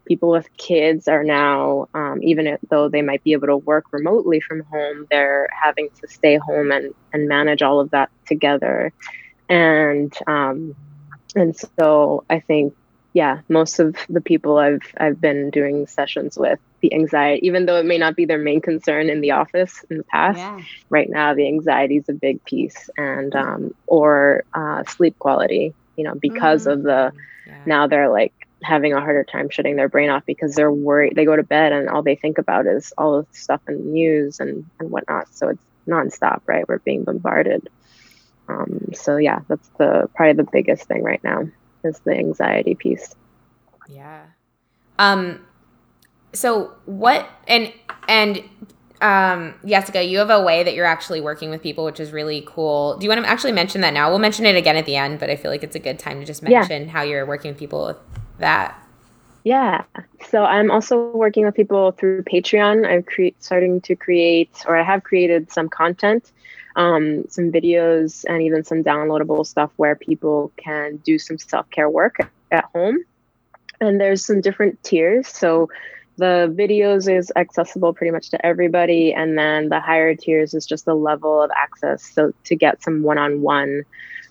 [0.09, 4.41] People with kids are now, um, even though they might be able to work remotely
[4.41, 8.91] from home, they're having to stay home and, and manage all of that together.
[9.47, 10.75] And um,
[11.35, 12.73] and so I think
[13.13, 17.77] yeah, most of the people I've I've been doing sessions with, the anxiety, even though
[17.77, 20.61] it may not be their main concern in the office in the past, yeah.
[20.89, 25.73] right now the anxiety is a big piece, and um, or uh, sleep quality.
[25.95, 26.71] You know, because mm-hmm.
[26.71, 27.11] of the
[27.45, 27.57] yeah.
[27.65, 31.15] now they're like having a harder time shutting their brain off because they're worried.
[31.15, 33.83] They go to bed and all they think about is all the stuff in the
[33.83, 35.33] news and and whatnot.
[35.33, 36.67] So it's nonstop, right?
[36.67, 37.69] We're being bombarded.
[38.47, 41.43] Um, so yeah, that's the probably the biggest thing right now
[41.83, 43.15] is the anxiety piece.
[43.87, 44.23] Yeah.
[44.97, 45.45] Um
[46.33, 47.71] so what and
[48.07, 48.43] and
[49.01, 52.43] um Jessica, you have a way that you're actually working with people which is really
[52.45, 52.97] cool.
[52.97, 54.09] Do you want to actually mention that now?
[54.09, 56.19] We'll mention it again at the end, but I feel like it's a good time
[56.19, 56.89] to just mention yeah.
[56.89, 57.97] how you're working with people with
[58.39, 58.75] that.
[59.43, 59.83] Yeah.
[60.27, 62.87] So I'm also working with people through Patreon.
[62.87, 66.31] I'm cre- starting to create, or I have created some content
[66.75, 71.89] um, some videos and even some downloadable stuff where people can do some self care
[71.89, 72.17] work
[72.51, 72.99] at home.
[73.81, 75.27] And there's some different tiers.
[75.27, 75.69] So
[76.17, 79.13] the videos is accessible pretty much to everybody.
[79.13, 82.03] And then the higher tiers is just the level of access.
[82.03, 83.83] So to get some one on one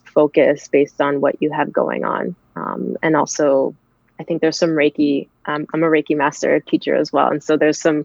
[0.05, 2.35] focus based on what you have going on.
[2.57, 3.75] Um, and also
[4.21, 5.29] I think there's some Reiki.
[5.47, 8.05] Um, I'm a Reiki master teacher as well, and so there's some.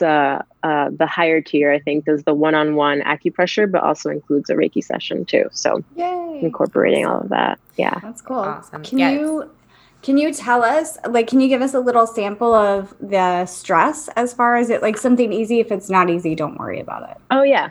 [0.00, 4.54] Uh, uh, the higher tier, I think, does the one-on-one acupressure, but also includes a
[4.54, 5.48] Reiki session too.
[5.52, 6.40] So Yay.
[6.42, 8.36] incorporating all of that, yeah, that's cool.
[8.36, 8.82] Awesome.
[8.82, 9.12] Can yes.
[9.14, 9.50] you
[10.02, 14.08] can you tell us, like, can you give us a little sample of the stress
[14.16, 15.60] as far as it, like, something easy?
[15.60, 17.16] If it's not easy, don't worry about it.
[17.30, 17.70] Oh yeah,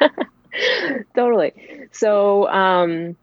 [1.14, 1.52] totally.
[1.92, 2.48] So.
[2.48, 3.16] um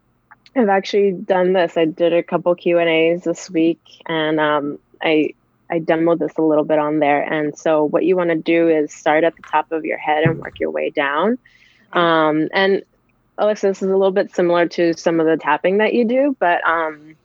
[0.59, 1.77] I've actually done this.
[1.77, 5.33] I did a couple Q and A's this week, and um, I
[5.69, 7.21] I demoed this a little bit on there.
[7.21, 10.23] And so, what you want to do is start at the top of your head
[10.23, 11.37] and work your way down.
[11.93, 12.83] Um, and
[13.37, 16.35] Alexa, this is a little bit similar to some of the tapping that you do,
[16.39, 17.15] but um,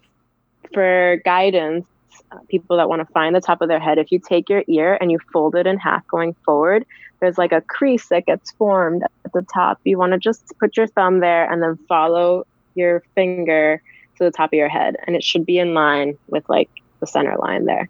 [0.73, 1.87] for guidance,
[2.31, 4.63] uh, people that want to find the top of their head, if you take your
[4.69, 6.87] ear and you fold it in half going forward,
[7.21, 9.81] there's like a crease that gets formed at the top.
[9.85, 13.83] You want to just put your thumb there and then follow your finger
[14.17, 17.07] to the top of your head, and it should be in line with like the
[17.07, 17.89] center line there.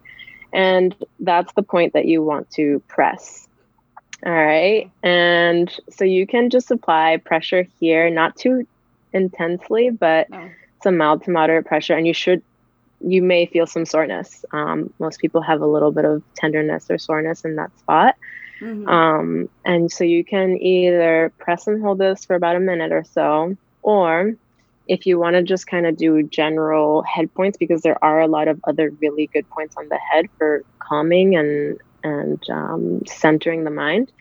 [0.53, 3.47] And that's the point that you want to press.
[4.25, 4.89] All right.
[5.03, 8.65] And so you can just apply pressure here, not too
[9.13, 10.49] intensely, but no.
[10.81, 11.93] some mild to moderate pressure.
[11.93, 12.41] And you should,
[13.01, 14.45] you may feel some soreness.
[14.51, 18.15] Um, most people have a little bit of tenderness or soreness in that spot.
[18.61, 18.87] Mm-hmm.
[18.87, 23.03] Um, and so you can either press and hold this for about a minute or
[23.03, 24.35] so, or
[24.87, 28.27] if you want to just kind of do general head points, because there are a
[28.27, 33.63] lot of other really good points on the head for calming and and um, centering
[33.63, 34.11] the mind,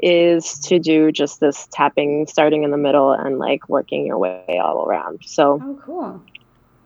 [0.00, 4.60] is to do just this tapping, starting in the middle and like working your way
[4.62, 5.20] all around.
[5.24, 6.22] So, oh, cool.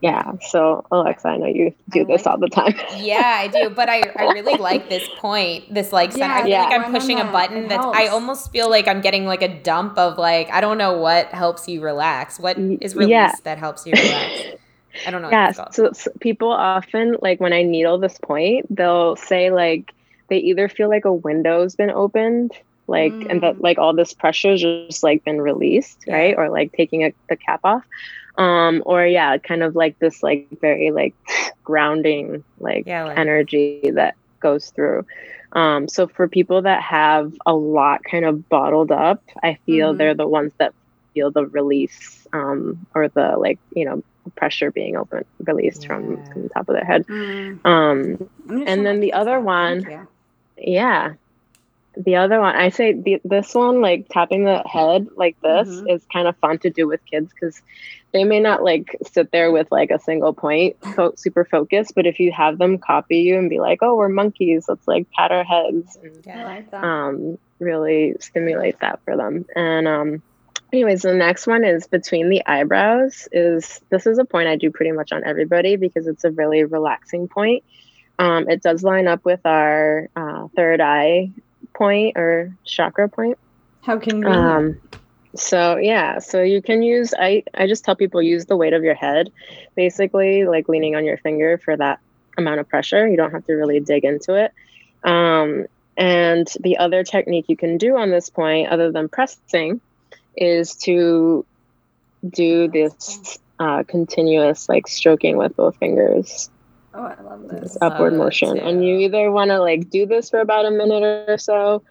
[0.00, 0.32] Yeah.
[0.48, 2.74] So, Alexa, I know you do this all the time.
[2.98, 3.70] yeah, I do.
[3.70, 5.72] But I, I really like this point.
[5.72, 6.62] This like, yeah, I feel yeah.
[6.64, 9.98] like I'm pushing a button that's, I almost feel like I'm getting like a dump
[9.98, 12.38] of like, I don't know what helps you relax.
[12.38, 13.32] What is release yeah.
[13.42, 14.60] that helps you relax?
[15.06, 15.30] I don't know.
[15.30, 15.52] Yeah.
[15.52, 19.92] So, so people often, like when I needle this point, they'll say like,
[20.28, 22.52] they either feel like a window's been opened
[22.86, 23.30] like mm.
[23.30, 23.62] and that mm.
[23.62, 26.16] like all this pressure just like been released yeah.
[26.16, 27.84] right or like taking a, the cap off
[28.38, 31.14] um or yeah kind of like this like very like
[31.64, 35.04] grounding like, yeah, like energy that goes through
[35.52, 39.98] um so for people that have a lot kind of bottled up i feel mm-hmm.
[39.98, 40.72] they're the ones that
[41.12, 44.02] feel the release um or the like you know
[44.36, 45.88] pressure being open released yeah.
[45.88, 47.58] from, from, the top of their head mm.
[47.64, 48.30] um
[48.66, 50.06] and then the other one
[50.56, 51.14] yeah
[51.96, 55.88] the other one i say the, this one like tapping the head like this mm-hmm.
[55.88, 57.60] is kind of fun to do with kids because
[58.12, 62.06] they may not like sit there with like a single point fo- super focused but
[62.06, 65.30] if you have them copy you and be like oh we're monkeys let's like pat
[65.30, 70.22] our heads and yeah, like um really stimulate that for them and um
[70.72, 74.70] anyways the next one is between the eyebrows is this is a point i do
[74.70, 77.64] pretty much on everybody because it's a really relaxing point
[78.18, 81.30] um, it does line up with our uh, third eye
[81.74, 83.38] point or chakra point.
[83.82, 84.28] How can you?
[85.34, 87.12] So yeah, so you can use.
[87.18, 89.30] I I just tell people use the weight of your head,
[89.76, 92.00] basically like leaning on your finger for that
[92.36, 93.06] amount of pressure.
[93.06, 94.52] You don't have to really dig into it.
[95.04, 99.80] Um, and the other technique you can do on this point, other than pressing,
[100.36, 101.44] is to
[102.28, 106.50] do this uh, continuous like stroking with both fingers.
[106.94, 107.60] Oh, I love this.
[107.60, 108.58] this upward motion.
[108.58, 111.82] And you either want to like do this for about a minute or so,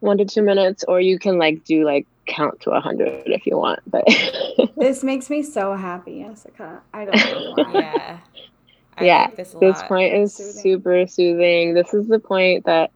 [0.00, 3.46] one to two minutes, or you can like do like count to a hundred if
[3.46, 3.80] you want.
[3.86, 4.04] But
[4.76, 6.80] this makes me so happy, Jessica.
[6.92, 7.72] I don't know why.
[7.80, 8.18] yeah.
[8.96, 9.22] I yeah.
[9.22, 10.62] Like this, this point is soothing.
[10.62, 11.74] super soothing.
[11.74, 12.90] This is the point that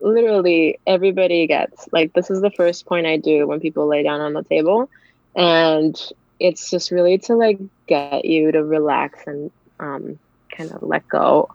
[0.00, 1.88] literally everybody gets.
[1.92, 4.90] Like this is the first point I do when people lay down on the table.
[5.34, 6.00] And
[6.38, 10.18] it's just really to like get you to relax and um,
[10.50, 11.48] kind of let go.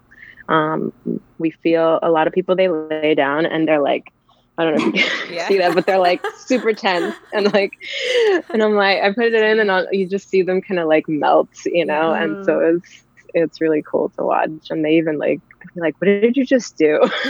[0.49, 0.91] Um,
[1.37, 4.11] we feel a lot of people they lay down and they're like,
[4.61, 5.47] I don't know if you yeah.
[5.47, 7.73] see that, but they're like super tense and like,
[8.49, 10.87] and I'm like, I put it in and I'll, you just see them kind of
[10.87, 12.23] like melt, you know, mm.
[12.23, 14.69] and so it's it's really cool to watch.
[14.69, 15.41] And they even like,
[15.75, 16.99] like, what did you just do?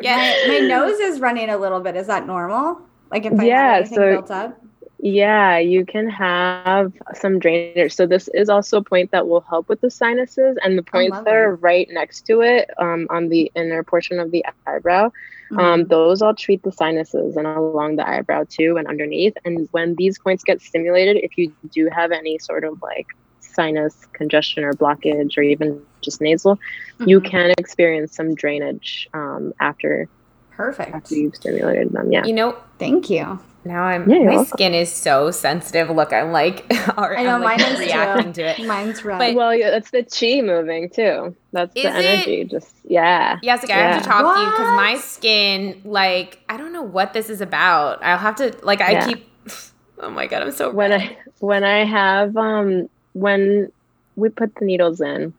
[0.00, 1.96] yeah, my, my, nose is running a little bit.
[1.96, 2.80] Is that normal?
[3.10, 4.60] Like if I yeah, so, built up?
[5.04, 7.92] Yeah, you can have some drainage.
[7.92, 11.18] So this is also a point that will help with the sinuses and the points
[11.24, 15.06] that are right next to it um, on the inner portion of the eyebrow.
[15.06, 15.10] Um,
[15.50, 15.58] mm-hmm.
[15.58, 19.36] Um, those all treat the sinuses and along the eyebrow too and underneath.
[19.44, 23.08] And when these points get stimulated, if you do have any sort of like
[23.40, 27.08] sinus congestion or blockage or even just nasal, mm-hmm.
[27.08, 30.08] you can experience some drainage um, after
[30.52, 30.94] Perfect.
[30.94, 32.12] After you've stimulated them.
[32.12, 32.24] Yeah.
[32.24, 33.40] You know, thank you.
[33.64, 34.44] Now I'm yeah, my welcome.
[34.46, 35.88] skin is so sensitive.
[35.88, 36.66] Look, I'm like,
[36.98, 38.42] I know I'm like mine reacting too.
[38.42, 38.66] to it.
[38.66, 39.18] Mine's red.
[39.18, 41.36] But, well, yeah, that's the chi moving too.
[41.52, 42.40] That's the energy.
[42.40, 42.50] It?
[42.50, 43.38] Just yeah.
[43.42, 44.34] Yes, yeah, I have to talk what?
[44.34, 48.02] to you because my skin, like, I don't know what this is about.
[48.02, 48.80] I'll have to like.
[48.80, 49.06] I yeah.
[49.06, 49.28] keep.
[50.04, 50.92] Oh my god, I'm so when.
[50.92, 53.70] I when I have um when
[54.16, 55.32] we put the needles in.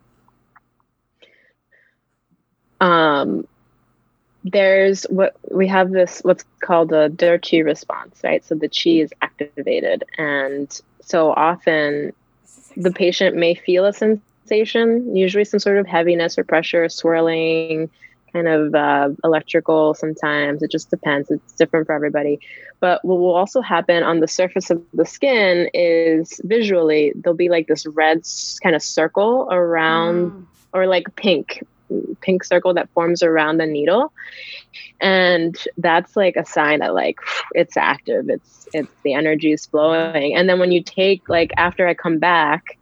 [2.80, 3.46] Um,
[4.44, 8.44] there's what we have this what's called a de qi response, right?
[8.44, 12.12] So the chi is activated, and so often
[12.76, 17.88] the patient may feel a sensation, usually some sort of heaviness or pressure, swirling,
[18.34, 20.62] kind of uh, electrical sometimes.
[20.62, 21.30] It just depends.
[21.30, 22.40] It's different for everybody.
[22.80, 27.48] But what will also happen on the surface of the skin is visually, there'll be
[27.48, 28.22] like this red
[28.62, 30.44] kind of circle around, mm.
[30.74, 31.62] or like pink
[32.20, 34.12] pink circle that forms around the needle.
[35.00, 37.18] And that's like a sign that like
[37.52, 38.28] it's active.
[38.28, 40.36] It's it's the energy is flowing.
[40.36, 42.78] And then when you take like after i come back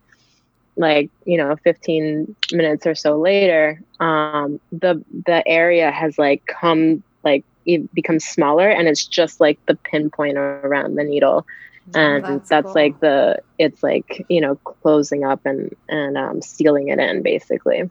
[0.75, 7.03] like you know 15 minutes or so later um the the area has like come
[7.25, 11.47] like it becomes smaller and it's just like the pinpoint around the needle.
[11.95, 12.75] And that's, that's cool.
[12.75, 17.91] like the it's like you know closing up and and um, sealing it in basically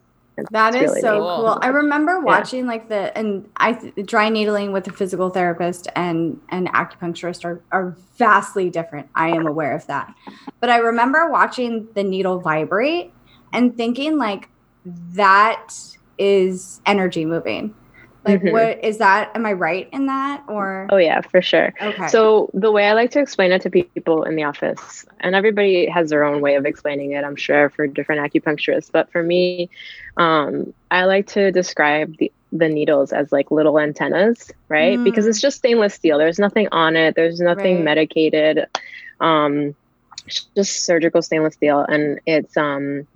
[0.51, 1.19] that is really so neat.
[1.19, 1.59] cool.
[1.61, 2.71] I remember watching yeah.
[2.71, 3.73] like the and I
[4.05, 9.09] dry needling with a physical therapist and an acupuncturist are, are vastly different.
[9.15, 10.13] I am aware of that.
[10.59, 13.13] But I remember watching the needle vibrate
[13.53, 14.49] and thinking like
[14.85, 15.73] that
[16.17, 17.75] is energy moving.
[18.23, 18.51] Like mm-hmm.
[18.51, 19.31] what is that?
[19.35, 21.73] Am I right in that or Oh yeah, for sure.
[21.81, 22.07] Okay.
[22.07, 25.87] So the way I like to explain it to people in the office, and everybody
[25.87, 28.91] has their own way of explaining it, I'm sure, for different acupuncturists.
[28.91, 29.69] But for me,
[30.17, 34.99] um, I like to describe the the needles as like little antennas, right?
[34.99, 35.03] Mm.
[35.03, 36.17] Because it's just stainless steel.
[36.17, 37.15] There's nothing on it.
[37.15, 37.83] There's nothing right.
[37.83, 38.67] medicated.
[39.19, 39.75] Um,
[40.27, 43.07] just surgical stainless steel, and it's um,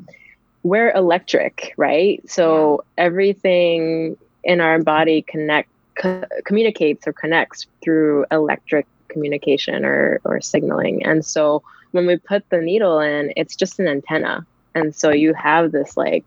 [0.63, 2.27] we're electric, right?
[2.29, 3.05] So yeah.
[3.05, 5.69] everything in our body connect
[6.01, 11.05] co- communicates or connects through electric communication or or signaling.
[11.05, 14.45] And so when we put the needle in it's just an antenna.
[14.75, 16.25] And so you have this like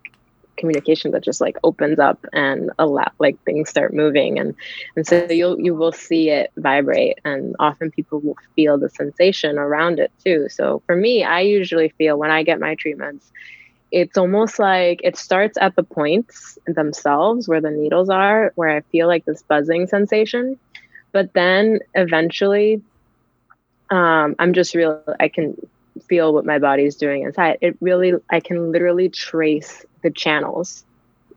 [0.58, 4.38] communication that just like opens up and a lot like things start moving.
[4.38, 4.54] And
[4.96, 9.58] and so you'll you will see it vibrate and often people will feel the sensation
[9.58, 10.46] around it too.
[10.48, 13.30] So for me i usually feel when i get my treatments
[13.90, 18.80] it's almost like it starts at the points themselves where the needles are, where I
[18.92, 20.58] feel like this buzzing sensation.
[21.12, 22.82] But then eventually,
[23.90, 25.56] um, I'm just real, I can
[26.06, 27.58] feel what my body's doing inside.
[27.62, 30.84] It really, I can literally trace the channels.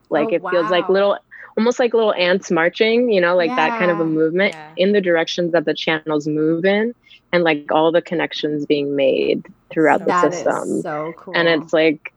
[0.09, 0.51] Like oh, it wow.
[0.51, 1.17] feels like little,
[1.57, 3.55] almost like little ants marching, you know, like yeah.
[3.55, 4.71] that kind of a movement yeah.
[4.75, 6.93] in the directions that the channels move in
[7.31, 10.81] and like all the connections being made throughout the system.
[10.81, 11.33] so cool.
[11.35, 12.13] And it's like,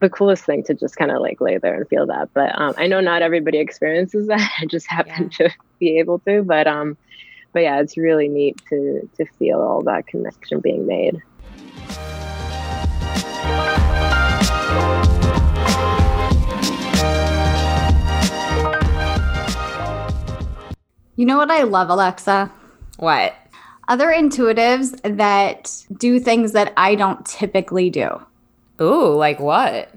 [0.00, 2.30] the coolest thing to just kind of like lay there and feel that.
[2.32, 4.50] But um, I know not everybody experiences that.
[4.60, 5.48] I just happen yeah.
[5.48, 6.42] to be able to.
[6.42, 6.96] But um,
[7.52, 11.20] but yeah, it's really neat to to feel all that connection being made.
[21.16, 22.52] You know what I love, Alexa?
[22.98, 23.34] What?
[23.88, 28.22] Other intuitives that do things that I don't typically do.
[28.80, 29.92] Ooh, like what?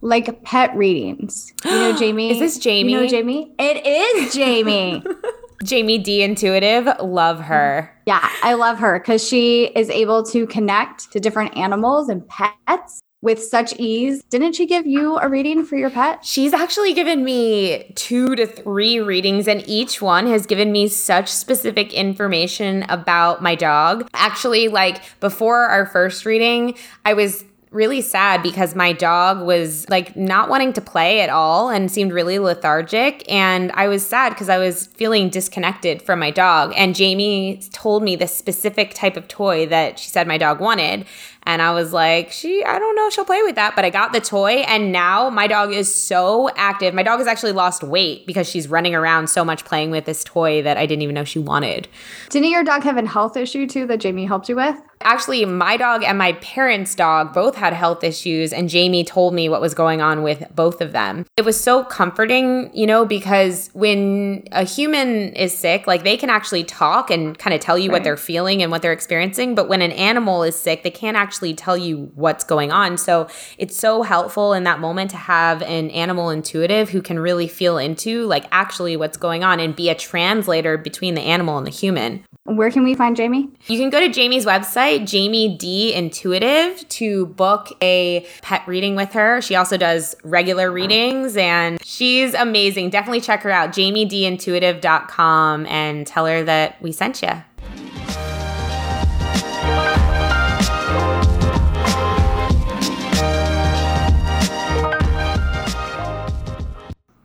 [0.00, 1.52] Like pet readings.
[1.64, 2.30] You know, Jamie.
[2.30, 2.92] is this Jamie?
[2.92, 3.52] You know, Jamie.
[3.58, 5.02] It is Jamie.
[5.64, 7.90] Jamie D Intuitive, love her.
[8.06, 13.00] Yeah, I love her because she is able to connect to different animals and pets
[13.22, 14.22] with such ease.
[14.28, 16.24] Didn't she give you a reading for your pet?
[16.24, 21.28] She's actually given me two to three readings, and each one has given me such
[21.28, 24.08] specific information about my dog.
[24.14, 30.14] Actually, like before our first reading, I was really sad because my dog was like
[30.14, 33.24] not wanting to play at all and seemed really lethargic.
[33.30, 36.72] And I was sad because I was feeling disconnected from my dog.
[36.76, 41.06] And Jamie told me the specific type of toy that she said my dog wanted.
[41.44, 44.12] And I was like, she, I don't know she'll play with that, but I got
[44.12, 44.58] the toy.
[44.68, 46.94] And now my dog is so active.
[46.94, 50.22] My dog has actually lost weight because she's running around so much playing with this
[50.22, 51.88] toy that I didn't even know she wanted.
[52.30, 54.76] Didn't your dog have a health issue too that Jamie helped you with?
[55.04, 59.48] Actually, my dog and my parents' dog both had health issues, and Jamie told me
[59.48, 61.26] what was going on with both of them.
[61.36, 66.30] It was so comforting, you know, because when a human is sick, like they can
[66.30, 67.96] actually talk and kind of tell you right.
[67.96, 69.54] what they're feeling and what they're experiencing.
[69.54, 72.96] But when an animal is sick, they can't actually tell you what's going on.
[72.96, 73.28] So
[73.58, 77.78] it's so helpful in that moment to have an animal intuitive who can really feel
[77.78, 81.70] into like actually what's going on and be a translator between the animal and the
[81.70, 82.24] human.
[82.44, 83.48] Where can we find Jamie?
[83.66, 89.12] You can go to Jamie's website, Jamie D Intuitive, to book a pet reading with
[89.12, 89.40] her.
[89.40, 92.90] She also does regular readings and she's amazing.
[92.90, 97.42] Definitely check her out, jamiedintuitive.com, and tell her that we sent you.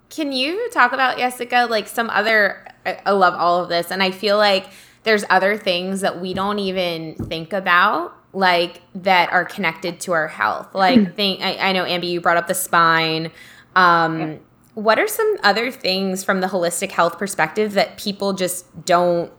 [0.09, 2.65] Can you talk about Jessica like some other
[3.05, 4.67] I love all of this and I feel like
[5.03, 10.27] there's other things that we don't even think about like that are connected to our
[10.27, 11.11] health like hmm.
[11.13, 13.31] think I, I know ambi you brought up the spine
[13.75, 14.35] um, yeah.
[14.73, 19.31] what are some other things from the holistic health perspective that people just don't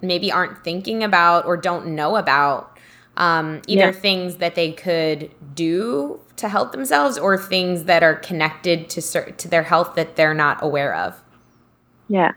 [0.00, 2.78] maybe aren't thinking about or don't know about
[3.16, 3.92] um, either yeah.
[3.92, 9.48] things that they could do to help themselves or things that are connected to to
[9.48, 11.20] their health that they're not aware of.
[12.08, 12.32] Yeah.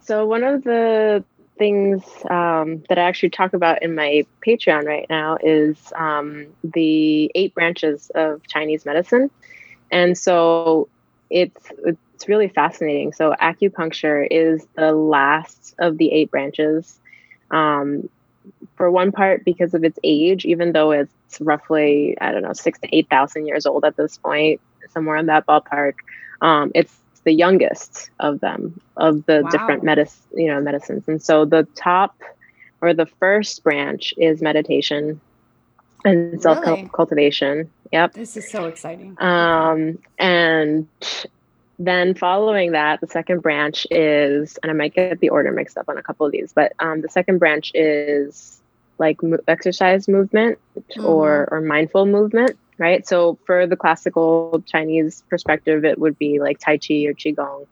[0.00, 1.24] So one of the
[1.62, 7.30] things um, that I actually talk about in my Patreon right now is um, the
[7.36, 9.30] eight branches of Chinese medicine,
[9.88, 10.88] and so
[11.30, 13.12] it's it's really fascinating.
[13.12, 16.98] So acupuncture is the last of the eight branches.
[17.52, 18.08] Um,
[18.74, 22.80] for one part, because of its age, even though it's roughly I don't know six
[22.80, 24.60] to eight thousand years old at this point,
[24.90, 25.94] somewhere in that ballpark,
[26.40, 26.92] um, it's
[27.24, 29.50] the youngest of them of the wow.
[29.50, 31.04] different medicine you know medicines.
[31.06, 32.20] And so the top
[32.80, 35.20] or the first branch is meditation
[36.04, 37.70] and self cultivation.
[37.92, 38.14] Yep.
[38.14, 39.16] This is so exciting.
[39.20, 40.88] Um and
[41.78, 45.88] then following that the second branch is and i might get the order mixed up
[45.88, 48.60] on a couple of these but um, the second branch is
[48.98, 51.04] like mo- exercise movement mm-hmm.
[51.04, 53.06] or or mindful movement right?
[53.06, 57.66] So for the classical Chinese perspective, it would be like Tai Chi or Qigong.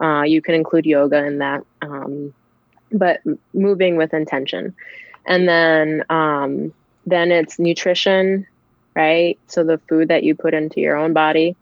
[0.00, 2.34] Uh, you can include yoga in that, um,
[2.92, 3.20] but
[3.54, 4.74] moving with intention.
[5.26, 6.72] And then um,
[7.06, 8.46] then it's nutrition,
[8.94, 9.38] right?
[9.46, 11.56] So the food that you put into your own body.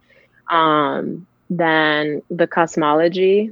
[0.49, 3.51] Um, then the cosmology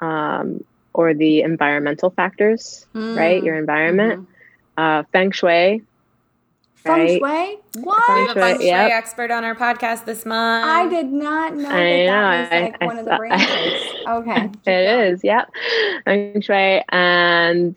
[0.00, 3.16] um, or the environmental factors, mm.
[3.16, 3.42] right?
[3.42, 4.22] Your environment.
[4.22, 4.30] Mm-hmm.
[4.76, 5.82] Uh, feng shui,
[6.84, 7.18] Feng Shui?
[7.20, 7.62] What?
[7.74, 8.90] We have a Feng Shui yep.
[8.92, 10.66] expert on our podcast this month.
[10.66, 12.12] I did not know I that, know.
[12.12, 13.92] that was like I, one I of the branches.
[14.06, 14.50] okay.
[14.70, 15.50] It is, yep.
[16.04, 16.84] Feng Shui.
[16.90, 17.74] And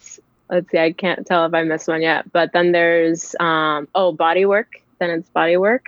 [0.49, 2.32] let's see, I can't tell if I missed one yet.
[2.34, 4.82] But then there's, um, oh, body work.
[4.99, 5.88] Then it's body work.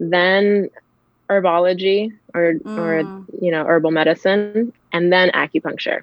[0.00, 0.70] Then
[1.28, 2.78] herbology or, mm.
[2.78, 3.00] or,
[3.44, 4.72] you know, herbal medicine.
[4.92, 6.02] And then acupuncture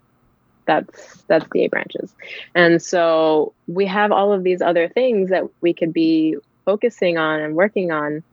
[0.68, 2.14] that's that's the eight branches
[2.54, 6.38] and so we have all of these other things that we could be
[6.72, 8.24] focusing on and working on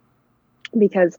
[0.79, 1.19] because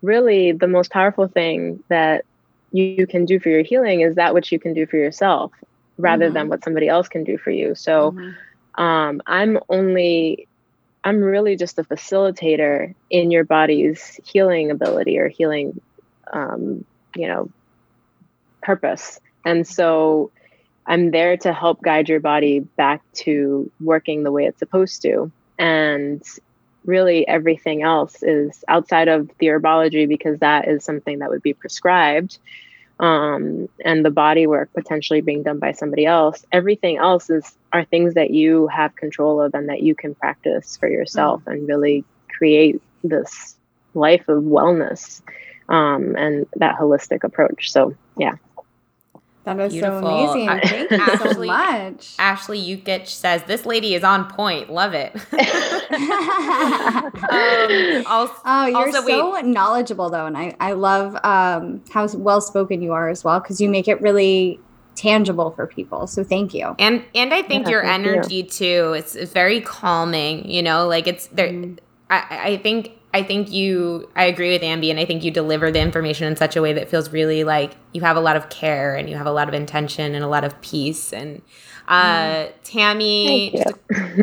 [0.00, 2.24] really the most powerful thing that
[2.72, 5.52] you can do for your healing is that which you can do for yourself
[5.98, 6.34] rather mm-hmm.
[6.34, 8.82] than what somebody else can do for you so mm-hmm.
[8.82, 10.48] um, i'm only
[11.04, 15.78] i'm really just a facilitator in your body's healing ability or healing
[16.32, 17.50] um, you know
[18.62, 20.30] purpose and so
[20.86, 25.30] i'm there to help guide your body back to working the way it's supposed to
[25.58, 26.22] and
[26.86, 31.54] really everything else is outside of the herbology because that is something that would be
[31.54, 32.38] prescribed
[32.98, 36.44] um, and the body work potentially being done by somebody else.
[36.50, 40.76] Everything else is are things that you have control of and that you can practice
[40.76, 41.50] for yourself mm-hmm.
[41.50, 43.56] and really create this
[43.94, 45.20] life of wellness
[45.68, 47.70] um, and that holistic approach.
[47.70, 48.36] So yeah
[49.46, 50.00] that is Beautiful.
[50.02, 50.48] so amazing.
[50.68, 52.14] Thank you Ashley, so much.
[52.18, 54.70] Ashley Yukich says, This lady is on point.
[54.70, 55.14] Love it.
[57.30, 59.44] um, also, oh, you're also, so wait.
[59.44, 60.26] knowledgeable, though.
[60.26, 63.86] And I, I love um, how well spoken you are as well, because you make
[63.86, 64.58] it really
[64.96, 66.08] tangible for people.
[66.08, 66.74] So thank you.
[66.80, 68.42] And and I think yeah, your energy you.
[68.42, 71.50] too, it's, it's, very calming, you know, like it's there.
[71.50, 71.78] Mm.
[72.10, 75.70] I, I think I think you, I agree with Ambi, and I think you deliver
[75.70, 78.50] the information in such a way that feels really like you have a lot of
[78.50, 81.14] care and you have a lot of intention and a lot of peace.
[81.14, 81.40] And
[81.88, 82.52] uh, mm.
[82.62, 83.72] Tammy, a,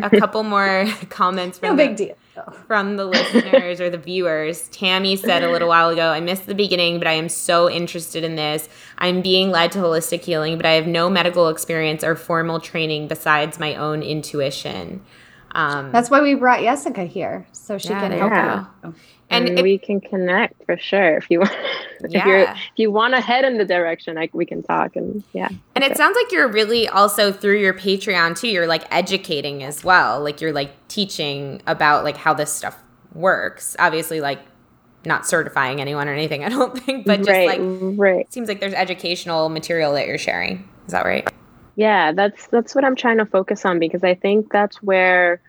[0.04, 2.52] a, couple more comments from no big the, deal.
[2.68, 4.68] From the listeners or the viewers.
[4.68, 8.22] Tammy said a little while ago, I missed the beginning, but I am so interested
[8.22, 8.68] in this.
[8.98, 13.08] I'm being led to holistic healing, but I have no medical experience or formal training
[13.08, 15.00] besides my own intuition.
[15.54, 18.66] Um, That's why we brought Jessica here, so she yeah, can help yeah.
[18.82, 18.94] you.
[19.30, 21.52] And, and if, we can connect for sure if you want.
[21.52, 22.20] Yeah.
[22.20, 25.22] if, you're, if you want to head in the direction, like we can talk and
[25.32, 25.48] yeah.
[25.74, 28.48] And it sounds like you're really also through your Patreon too.
[28.48, 30.20] You're like educating as well.
[30.22, 32.76] Like you're like teaching about like how this stuff
[33.14, 33.76] works.
[33.78, 34.40] Obviously, like
[35.06, 36.44] not certifying anyone or anything.
[36.44, 37.60] I don't think, but just right, like
[37.96, 38.32] right.
[38.32, 40.68] seems like there's educational material that you're sharing.
[40.86, 41.28] Is that right?
[41.76, 45.40] Yeah that's that's what i'm trying to focus on because i think that's where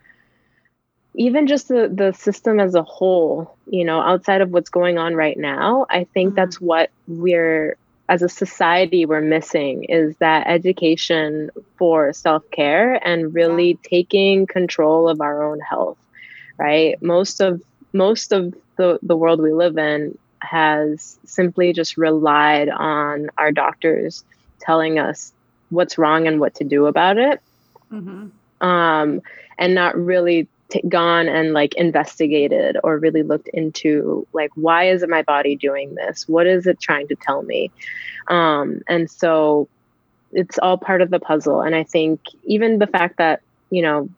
[1.15, 5.15] even just the the system as a whole you know outside of what's going on
[5.15, 6.36] right now i think mm-hmm.
[6.36, 13.71] that's what we're as a society we're missing is that education for self-care and really
[13.71, 13.89] yeah.
[13.89, 15.97] taking control of our own health
[16.57, 17.61] right most of
[17.93, 24.23] most of the, the world we live in has simply just relied on our doctors
[24.59, 25.32] telling us
[25.70, 27.41] what's wrong and what to do about it.
[27.91, 28.68] Mm-hmm.
[28.68, 29.22] um,
[29.57, 35.03] and not really t- gone and like investigated or really looked into like why is
[35.03, 36.28] it my body doing this?
[36.28, 37.72] What is it trying to tell me?
[38.28, 39.68] Um, and so
[40.32, 41.61] it's all part of the puzzle.
[41.61, 44.09] And i think even the fact that you know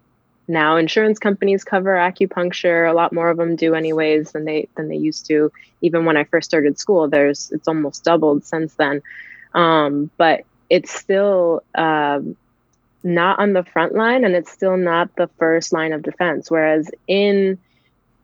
[0.47, 4.87] now insurance companies cover acupuncture a lot more of them do anyways than they than
[4.87, 5.51] they used to.
[5.81, 9.01] Even when i first started school there's it's almost doubled since then.
[9.53, 12.35] Um, but it's still um,
[13.03, 16.51] not on the front line and it's still not the first line of defense.
[16.51, 17.57] Whereas in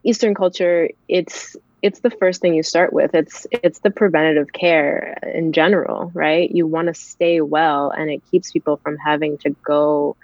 [0.03, 3.13] eastern culture it's it's the first thing you start with.
[3.13, 6.49] It's it's the preventative care in general right?
[6.49, 10.15] You want to stay well and it keeps people from having to go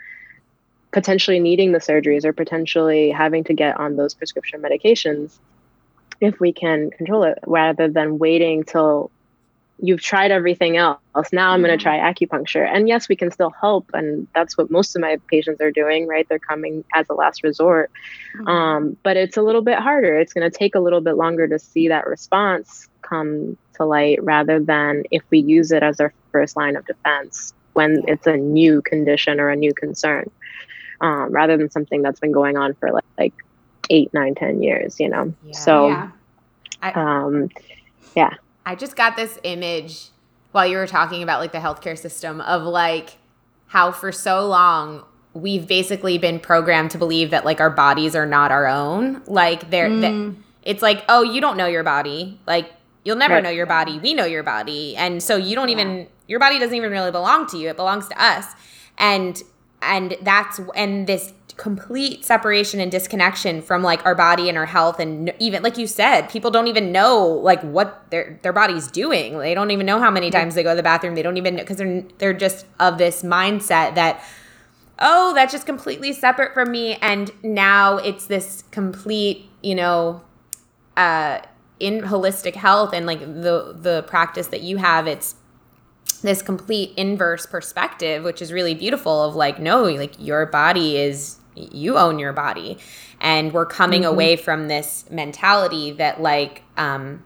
[0.91, 5.37] potentially needing the surgeries or potentially having to get on those prescription medications
[6.19, 9.11] if we can control it rather than waiting till
[9.81, 10.99] you've tried everything else.
[11.31, 12.67] Now I'm going to try acupuncture.
[12.67, 13.89] And yes, we can still help.
[13.93, 16.27] And that's what most of my patients are doing, right?
[16.27, 17.91] They're coming as a last resort.
[18.35, 18.47] Mm-hmm.
[18.47, 20.19] Um, but it's a little bit harder.
[20.19, 24.21] It's going to take a little bit longer to see that response come to light
[24.23, 28.35] rather than if we use it as our first line of defense when it's a
[28.35, 30.29] new condition or a new concern,
[30.99, 33.33] um, rather than something that's been going on for like, like
[33.89, 35.33] eight, nine, ten years, you know?
[35.45, 35.53] Yeah.
[35.53, 36.09] So, yeah.
[36.81, 37.49] I- um,
[38.15, 38.33] yeah.
[38.69, 40.09] I just got this image
[40.51, 43.17] while you were talking about like the healthcare system of like
[43.65, 45.03] how for so long
[45.33, 49.23] we've basically been programmed to believe that like our bodies are not our own.
[49.25, 50.35] Like they're mm.
[50.61, 52.39] it's like, oh, you don't know your body.
[52.45, 52.71] Like
[53.03, 53.43] you'll never right.
[53.43, 53.97] know your body.
[53.97, 54.95] We know your body.
[54.95, 55.79] And so you don't yeah.
[55.79, 57.69] even your body doesn't even really belong to you.
[57.69, 58.45] It belongs to us.
[58.99, 59.41] And
[59.81, 64.97] and that's and this complete separation and disconnection from like our body and our health
[64.97, 69.37] and even like you said people don't even know like what their their body's doing.
[69.37, 71.15] They don't even know how many times they go to the bathroom.
[71.15, 74.23] They don't even know because they're they're just of this mindset that
[74.99, 76.95] oh that's just completely separate from me.
[77.01, 80.23] And now it's this complete you know
[80.95, 81.39] uh
[81.79, 85.35] in holistic health and like the the practice that you have it's
[86.19, 91.37] this complete inverse perspective which is really beautiful of like no like your body is
[91.55, 92.77] you own your body
[93.19, 94.11] and we're coming mm-hmm.
[94.11, 97.23] away from this mentality that like um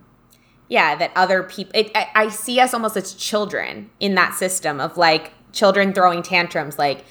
[0.67, 4.97] yeah that other people I, I see us almost as children in that system of
[4.97, 7.05] like children throwing tantrums like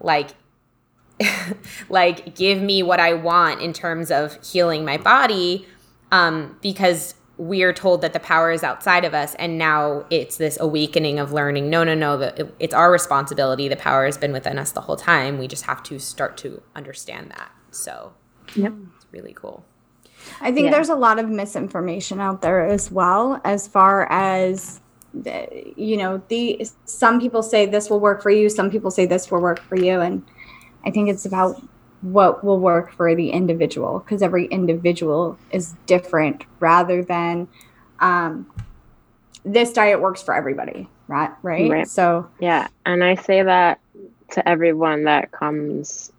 [0.00, 0.30] like
[1.88, 5.66] like give me what i want in terms of healing my body
[6.10, 10.58] um because we're told that the power is outside of us and now it's this
[10.60, 14.58] awakening of learning no no no the, it's our responsibility the power has been within
[14.58, 18.12] us the whole time we just have to start to understand that so.
[18.54, 18.74] Yep.
[18.96, 19.64] It's really cool.
[20.40, 20.70] I think yeah.
[20.72, 24.80] there's a lot of misinformation out there as well as far as
[25.14, 29.04] the, you know the some people say this will work for you some people say
[29.04, 30.24] this will work for you and
[30.86, 31.62] i think it's about
[32.02, 37.48] what will work for the individual because every individual is different rather than
[38.00, 38.50] um,
[39.44, 41.70] this diet works for everybody right right?
[41.70, 41.88] Right.
[41.88, 43.80] So yeah and i say that
[44.32, 46.12] to everyone that comes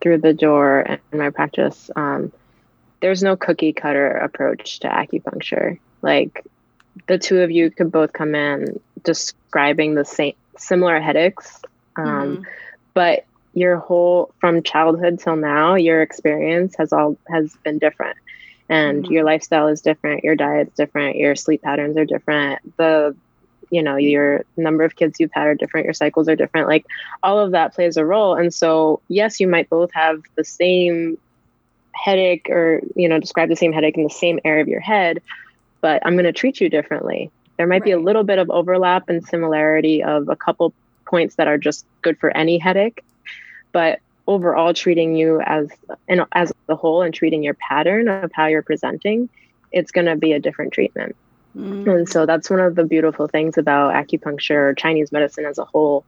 [0.00, 2.32] through the door in my practice um,
[3.00, 5.78] there's no cookie cutter approach to acupuncture.
[6.02, 6.44] Like
[7.06, 11.60] the two of you could both come in describing the same similar headaches
[11.96, 12.42] um, mm-hmm.
[12.94, 13.24] but
[13.54, 18.16] your whole from childhood till now your experience has all has been different
[18.68, 19.12] and mm-hmm.
[19.12, 23.14] your lifestyle is different your diet's different your sleep patterns are different the
[23.70, 26.86] you know your number of kids you've had are different your cycles are different like
[27.22, 31.18] all of that plays a role and so yes you might both have the same
[31.92, 35.20] headache or you know describe the same headache in the same area of your head
[35.80, 37.84] but i'm going to treat you differently there might right.
[37.84, 40.72] be a little bit of overlap and similarity of a couple
[41.06, 43.02] points that are just good for any headache
[43.78, 45.68] but overall treating you as
[46.08, 49.28] and as a whole and treating your pattern of how you're presenting
[49.70, 51.14] it's going to be a different treatment
[51.56, 51.88] mm.
[51.88, 55.64] and so that's one of the beautiful things about acupuncture or chinese medicine as a
[55.64, 56.04] whole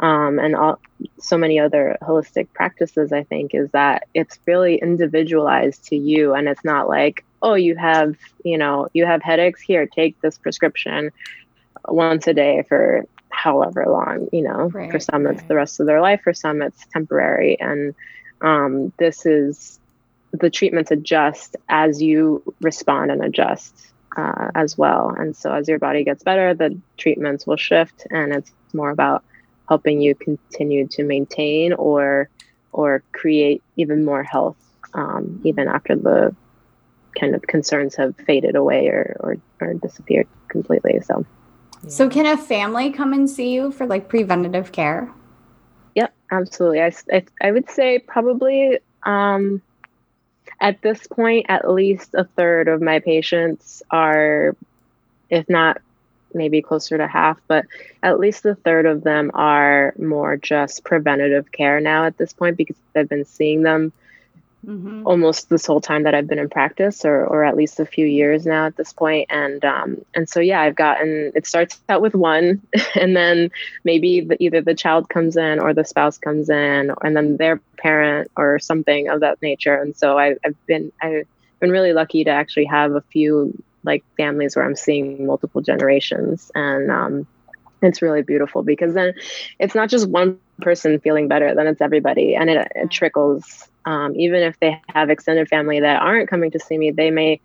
[0.00, 0.78] um, and all,
[1.18, 6.46] so many other holistic practices i think is that it's really individualized to you and
[6.46, 11.10] it's not like oh you have you know you have headaches here take this prescription
[11.88, 15.34] once a day for however long, you know, right, for some right.
[15.34, 17.58] it's the rest of their life, for some it's temporary.
[17.60, 17.94] And
[18.40, 19.78] um, this is
[20.32, 25.14] the treatments adjust as you respond and adjust uh, as well.
[25.16, 29.24] And so as your body gets better, the treatments will shift and it's more about
[29.68, 32.28] helping you continue to maintain or
[32.72, 34.56] or create even more health
[34.94, 36.34] um, even after the
[37.18, 41.00] kind of concerns have faded away or, or, or disappeared completely.
[41.00, 41.24] So
[41.88, 45.10] so, can a family come and see you for like preventative care?
[45.94, 46.80] Yep, absolutely.
[46.80, 49.62] I, I, I would say probably um,
[50.60, 54.56] at this point, at least a third of my patients are,
[55.30, 55.80] if not
[56.32, 57.64] maybe closer to half, but
[58.02, 62.56] at least a third of them are more just preventative care now at this point
[62.56, 63.92] because I've been seeing them
[64.64, 65.06] mm-hmm.
[65.06, 68.06] almost this whole time that I've been in practice, or or at least a few
[68.06, 69.26] years now at this point.
[69.30, 71.32] And um, and so yeah, I've gotten.
[71.34, 72.62] It starts out with one,
[72.94, 73.50] and then
[73.84, 77.60] maybe the, either the child comes in or the spouse comes in, and then their
[77.78, 79.74] parent or something of that nature.
[79.74, 81.26] And so I, I've been I've
[81.60, 86.50] been really lucky to actually have a few like families where I'm seeing multiple generations
[86.54, 87.26] and um,
[87.82, 89.14] it's really beautiful because then
[89.58, 94.14] it's not just one person feeling better then it's everybody and it, it trickles um,
[94.16, 97.40] even if they have extended family that aren't coming to see me they may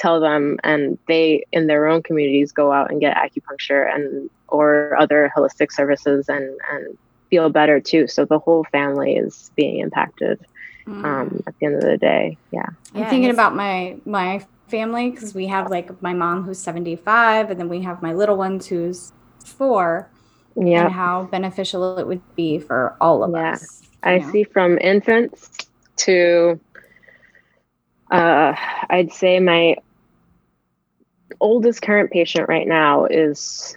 [0.00, 4.96] tell them and they in their own communities go out and get acupuncture and or
[4.98, 6.96] other holistic services and and
[7.28, 10.40] feel better too so the whole family is being impacted
[10.86, 11.04] mm.
[11.04, 15.34] um, at the end of the day yeah i'm thinking about my my family because
[15.34, 19.12] we have like my mom who's 75 and then we have my little ones who's
[19.44, 20.08] four
[20.56, 23.52] yeah and how beneficial it would be for all of yeah.
[23.52, 24.32] us i know?
[24.32, 25.69] see from infants
[26.00, 26.60] to
[28.10, 28.54] uh,
[28.90, 29.76] i'd say my
[31.40, 33.76] oldest current patient right now is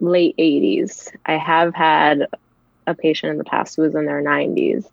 [0.00, 2.26] late 80s i have had
[2.86, 4.84] a patient in the past who was in their 90s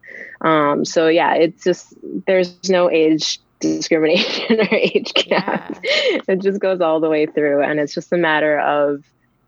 [0.42, 1.94] um, so yeah it's just
[2.26, 5.80] there's no age discrimination or age gap.
[5.84, 6.20] Yeah.
[6.28, 7.62] It just goes all the way through.
[7.62, 9.04] And it's just a matter of,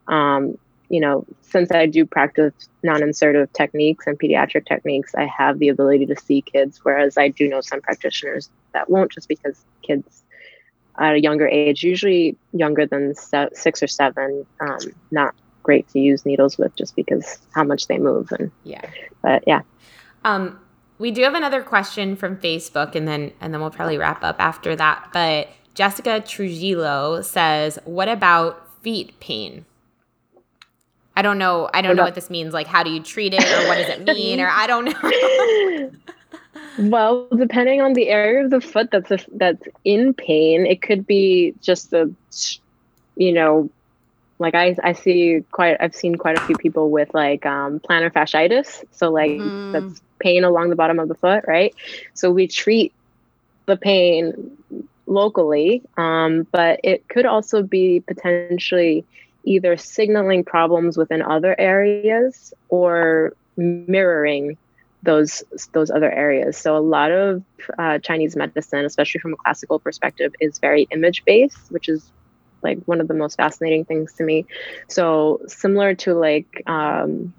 [0.08, 0.58] um,
[0.94, 5.70] you know, since I do practice non insertive techniques and pediatric techniques, I have the
[5.70, 10.24] ability to see kids, whereas I do know some practitioners that won't just because kids
[11.00, 14.78] at a younger age, usually younger than six or seven, um,
[15.10, 15.34] not
[15.64, 18.86] great to use needles with just because how much they move and yeah
[19.22, 19.62] but yeah
[20.26, 20.60] um
[20.98, 24.38] we do have another question from Facebook, and then and then we'll probably wrap up
[24.39, 25.10] after that.
[25.12, 29.66] But Jessica Trujillo says, "What about feet pain?"
[31.16, 31.70] I don't know.
[31.74, 32.53] I don't know what this means.
[32.53, 35.91] Like, how do you treat it, or what does it mean, or I don't know.
[36.89, 41.05] well, depending on the area of the foot that's a, that's in pain, it could
[41.05, 42.11] be just a,
[43.16, 43.70] you know,
[44.39, 48.11] like I I see quite I've seen quite a few people with like um, plantar
[48.11, 48.84] fasciitis.
[48.91, 49.72] So like mm.
[49.72, 51.76] that's pain along the bottom of the foot, right?
[52.14, 52.91] So we treat
[53.66, 54.57] the pain
[55.05, 59.05] locally, um, but it could also be potentially
[59.44, 64.58] either signaling problems within other areas or mirroring
[65.04, 66.58] those those other areas.
[66.58, 67.44] So a lot of
[67.78, 72.10] uh, Chinese medicine, especially from a classical perspective, is very image based, which is
[72.62, 74.46] like one of the most fascinating things to me.
[74.88, 77.34] So similar to like um,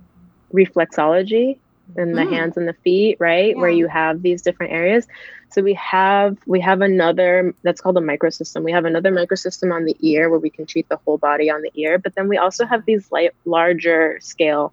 [0.53, 1.59] reflexology,
[1.97, 2.31] in the mm.
[2.31, 3.61] hands and the feet right yeah.
[3.61, 5.07] where you have these different areas.
[5.51, 8.65] So we have we have another that's called a microsystem.
[8.65, 11.63] We have another microsystem on the ear where we can treat the whole body on
[11.63, 14.73] the ear but then we also have these light, larger scale.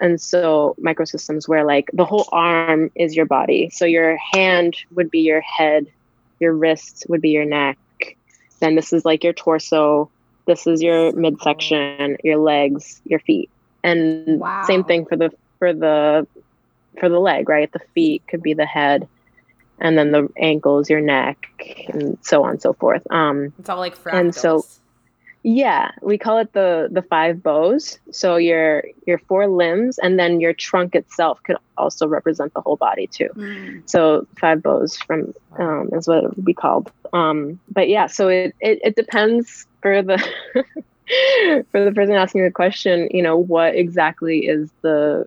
[0.00, 3.70] And so microsystems where like the whole arm is your body.
[3.70, 5.86] So your hand would be your head
[6.40, 7.78] your wrist would be your neck.
[8.60, 10.10] Then this is like your torso.
[10.46, 13.50] This is your midsection your legs your feet.
[13.82, 14.64] And wow.
[14.64, 15.30] same thing for the
[15.64, 16.26] for the
[17.00, 17.72] for the leg, right?
[17.72, 19.08] The feet could be the head,
[19.80, 21.48] and then the ankles, your neck,
[21.88, 23.10] and so on and so forth.
[23.10, 24.20] Um, it's all like fractals.
[24.20, 24.66] And so,
[25.42, 27.98] yeah, we call it the the five bows.
[28.12, 32.76] So your your four limbs, and then your trunk itself could also represent the whole
[32.76, 33.30] body too.
[33.34, 33.88] Mm.
[33.88, 36.92] So five bows from um, is what it would be called.
[37.14, 40.18] Um, but yeah, so it, it it depends for the
[41.70, 43.08] for the person asking the question.
[43.10, 45.26] You know, what exactly is the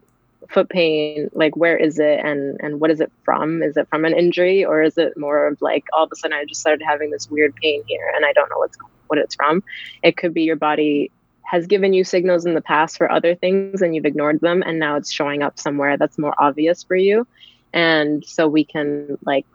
[0.49, 3.61] foot pain like where is it and and what is it from?
[3.63, 6.37] Is it from an injury or is it more of like all of a sudden
[6.37, 8.77] i just started having this weird pain here and i don't know what's
[9.07, 9.63] what it's from?
[10.03, 11.11] It could be your body
[11.43, 14.79] has given you signals in the past for other things and you've ignored them and
[14.79, 17.25] now it's showing up somewhere that's more obvious for you.
[17.73, 19.45] And so we can like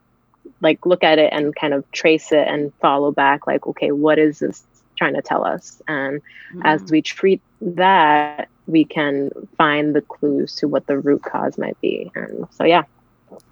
[0.60, 4.18] like look at it and kind of trace it and follow back like okay what
[4.18, 4.64] is this
[4.96, 5.82] trying to tell us?
[5.88, 6.20] And
[6.54, 6.62] mm.
[6.64, 11.80] as we treat that we can find the clues to what the root cause might
[11.80, 12.10] be.
[12.14, 12.82] And so, yeah.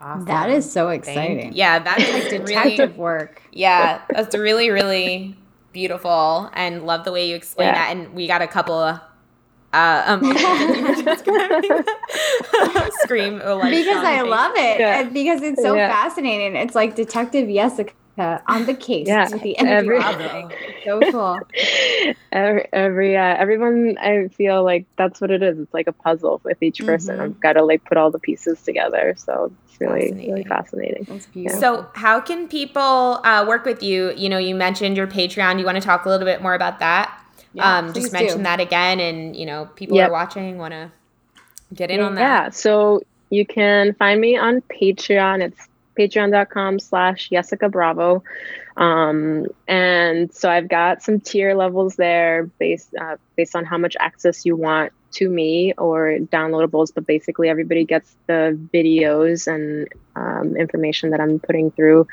[0.00, 0.26] Awesome.
[0.26, 1.40] That is so exciting.
[1.40, 3.42] Thank, yeah, that's like detective really, work.
[3.50, 5.36] Yeah, that's really, really
[5.72, 7.74] beautiful and love the way you explain yeah.
[7.74, 7.96] that.
[7.96, 9.00] And we got a couple of
[9.72, 10.22] uh, um,
[13.02, 15.00] scream because I love it yeah.
[15.00, 15.88] and because it's so yeah.
[15.88, 16.56] fascinating.
[16.56, 17.92] It's like Detective Jessica
[18.46, 20.00] on the case yeah, with the every,
[20.84, 21.40] so cool.
[22.32, 25.58] Every, every uh, everyone, I feel like that's what it is.
[25.58, 27.16] It's like a puzzle with each person.
[27.16, 27.24] Mm-hmm.
[27.24, 29.14] I've got to like put all the pieces together.
[29.16, 30.32] So it's really fascinating.
[30.32, 31.06] really fascinating.
[31.08, 31.60] That's beautiful.
[31.60, 32.80] So how can people
[33.24, 34.12] uh, work with you?
[34.16, 35.58] You know, you mentioned your Patreon.
[35.58, 37.16] You want to talk a little bit more about that?
[37.52, 38.42] yeah, um, just mention do.
[38.44, 40.08] that again, and you know, people yep.
[40.08, 40.90] are watching want to
[41.74, 42.20] get in on that.
[42.20, 45.42] Yeah, so you can find me on Patreon.
[45.42, 45.68] It's
[46.00, 48.22] patreon.com slash Jessica Bravo.
[48.76, 53.96] Um, and so I've got some tier levels there based uh, based on how much
[54.00, 60.56] access you want to me or downloadables, but basically everybody gets the videos and um,
[60.56, 62.06] information that I'm putting through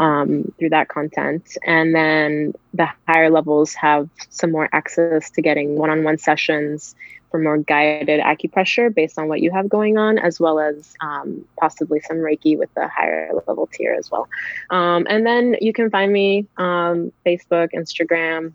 [0.00, 1.56] um, through that content.
[1.64, 6.94] And then the higher levels have some more access to getting one on one sessions
[7.32, 11.44] for more guided acupressure based on what you have going on, as well as um,
[11.58, 14.28] possibly some Reiki with the higher level tier as well.
[14.70, 18.52] Um, and then you can find me um, Facebook, Instagram.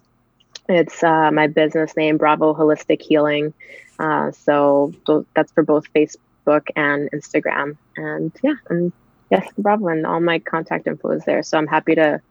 [0.69, 3.53] It's uh, my business name, Bravo Holistic Healing.
[3.99, 4.93] Uh, so
[5.35, 7.75] that's for both Facebook and Instagram.
[7.97, 8.93] And yeah, I'm
[9.29, 11.43] Yes, Bravo, and all my contact info is there.
[11.43, 12.21] So I'm happy to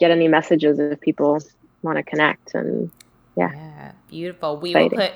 [0.00, 1.40] get any messages if people
[1.82, 2.54] want to connect.
[2.54, 2.90] And
[3.36, 4.56] yeah, yeah beautiful.
[4.56, 4.98] We Exciting.
[4.98, 5.14] will put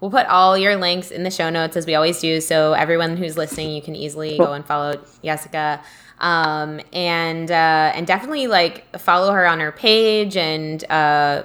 [0.00, 2.40] we'll put all your links in the show notes as we always do.
[2.40, 4.46] So everyone who's listening, you can easily cool.
[4.46, 5.82] go and follow Jessica.
[6.20, 11.44] Um, and uh, and definitely like follow her on her page and uh,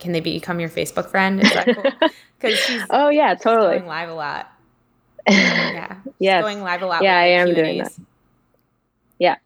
[0.00, 1.42] can they become your Facebook friend?
[1.42, 1.66] Is that
[2.00, 2.08] cool?
[2.40, 4.52] Because she's oh yeah, totally going live a lot.
[5.28, 7.02] Yeah, yeah, going live a lot.
[7.02, 7.56] Yeah, I am Q&As.
[7.56, 7.92] doing that.
[9.18, 9.36] Yeah.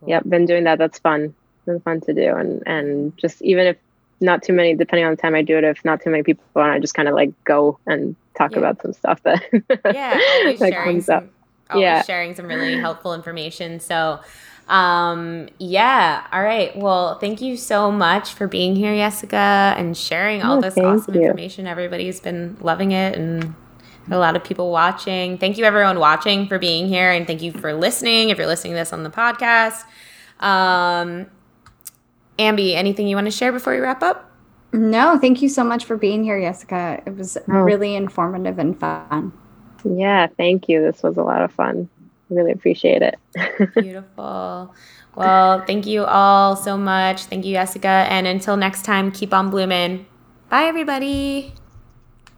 [0.00, 0.08] Cool.
[0.08, 0.24] Yep.
[0.28, 0.78] Been doing that.
[0.78, 1.34] That's fun.
[1.66, 2.34] Been fun to do.
[2.34, 3.76] And, and just even if
[4.24, 6.44] not too many, depending on the time I do it, if not too many people
[6.56, 8.58] on, I just kind of like go and talk yeah.
[8.58, 9.42] about some stuff that,
[9.94, 11.30] yeah, always that sharing comes some,
[11.70, 11.76] up.
[11.76, 12.02] Yeah.
[12.02, 13.80] sharing some really helpful information.
[13.80, 14.20] So,
[14.66, 20.40] um yeah all right well thank you so much for being here jessica and sharing
[20.40, 21.20] all oh, this awesome you.
[21.20, 23.54] information everybody's been loving it and
[24.10, 25.38] a lot of people watching.
[25.38, 28.30] Thank you, everyone watching, for being here, and thank you for listening.
[28.30, 29.84] If you're listening to this on the podcast,
[30.40, 31.26] um,
[32.38, 34.30] Ambi, anything you want to share before we wrap up?
[34.72, 37.00] No, thank you so much for being here, Jessica.
[37.06, 37.52] It was oh.
[37.52, 39.32] really informative and fun.
[39.84, 40.82] Yeah, thank you.
[40.82, 41.88] This was a lot of fun.
[42.28, 43.18] Really appreciate it.
[43.74, 44.74] Beautiful.
[45.14, 47.24] Well, thank you all so much.
[47.26, 48.06] Thank you, Jessica.
[48.08, 50.06] And until next time, keep on blooming.
[50.48, 51.54] Bye, everybody.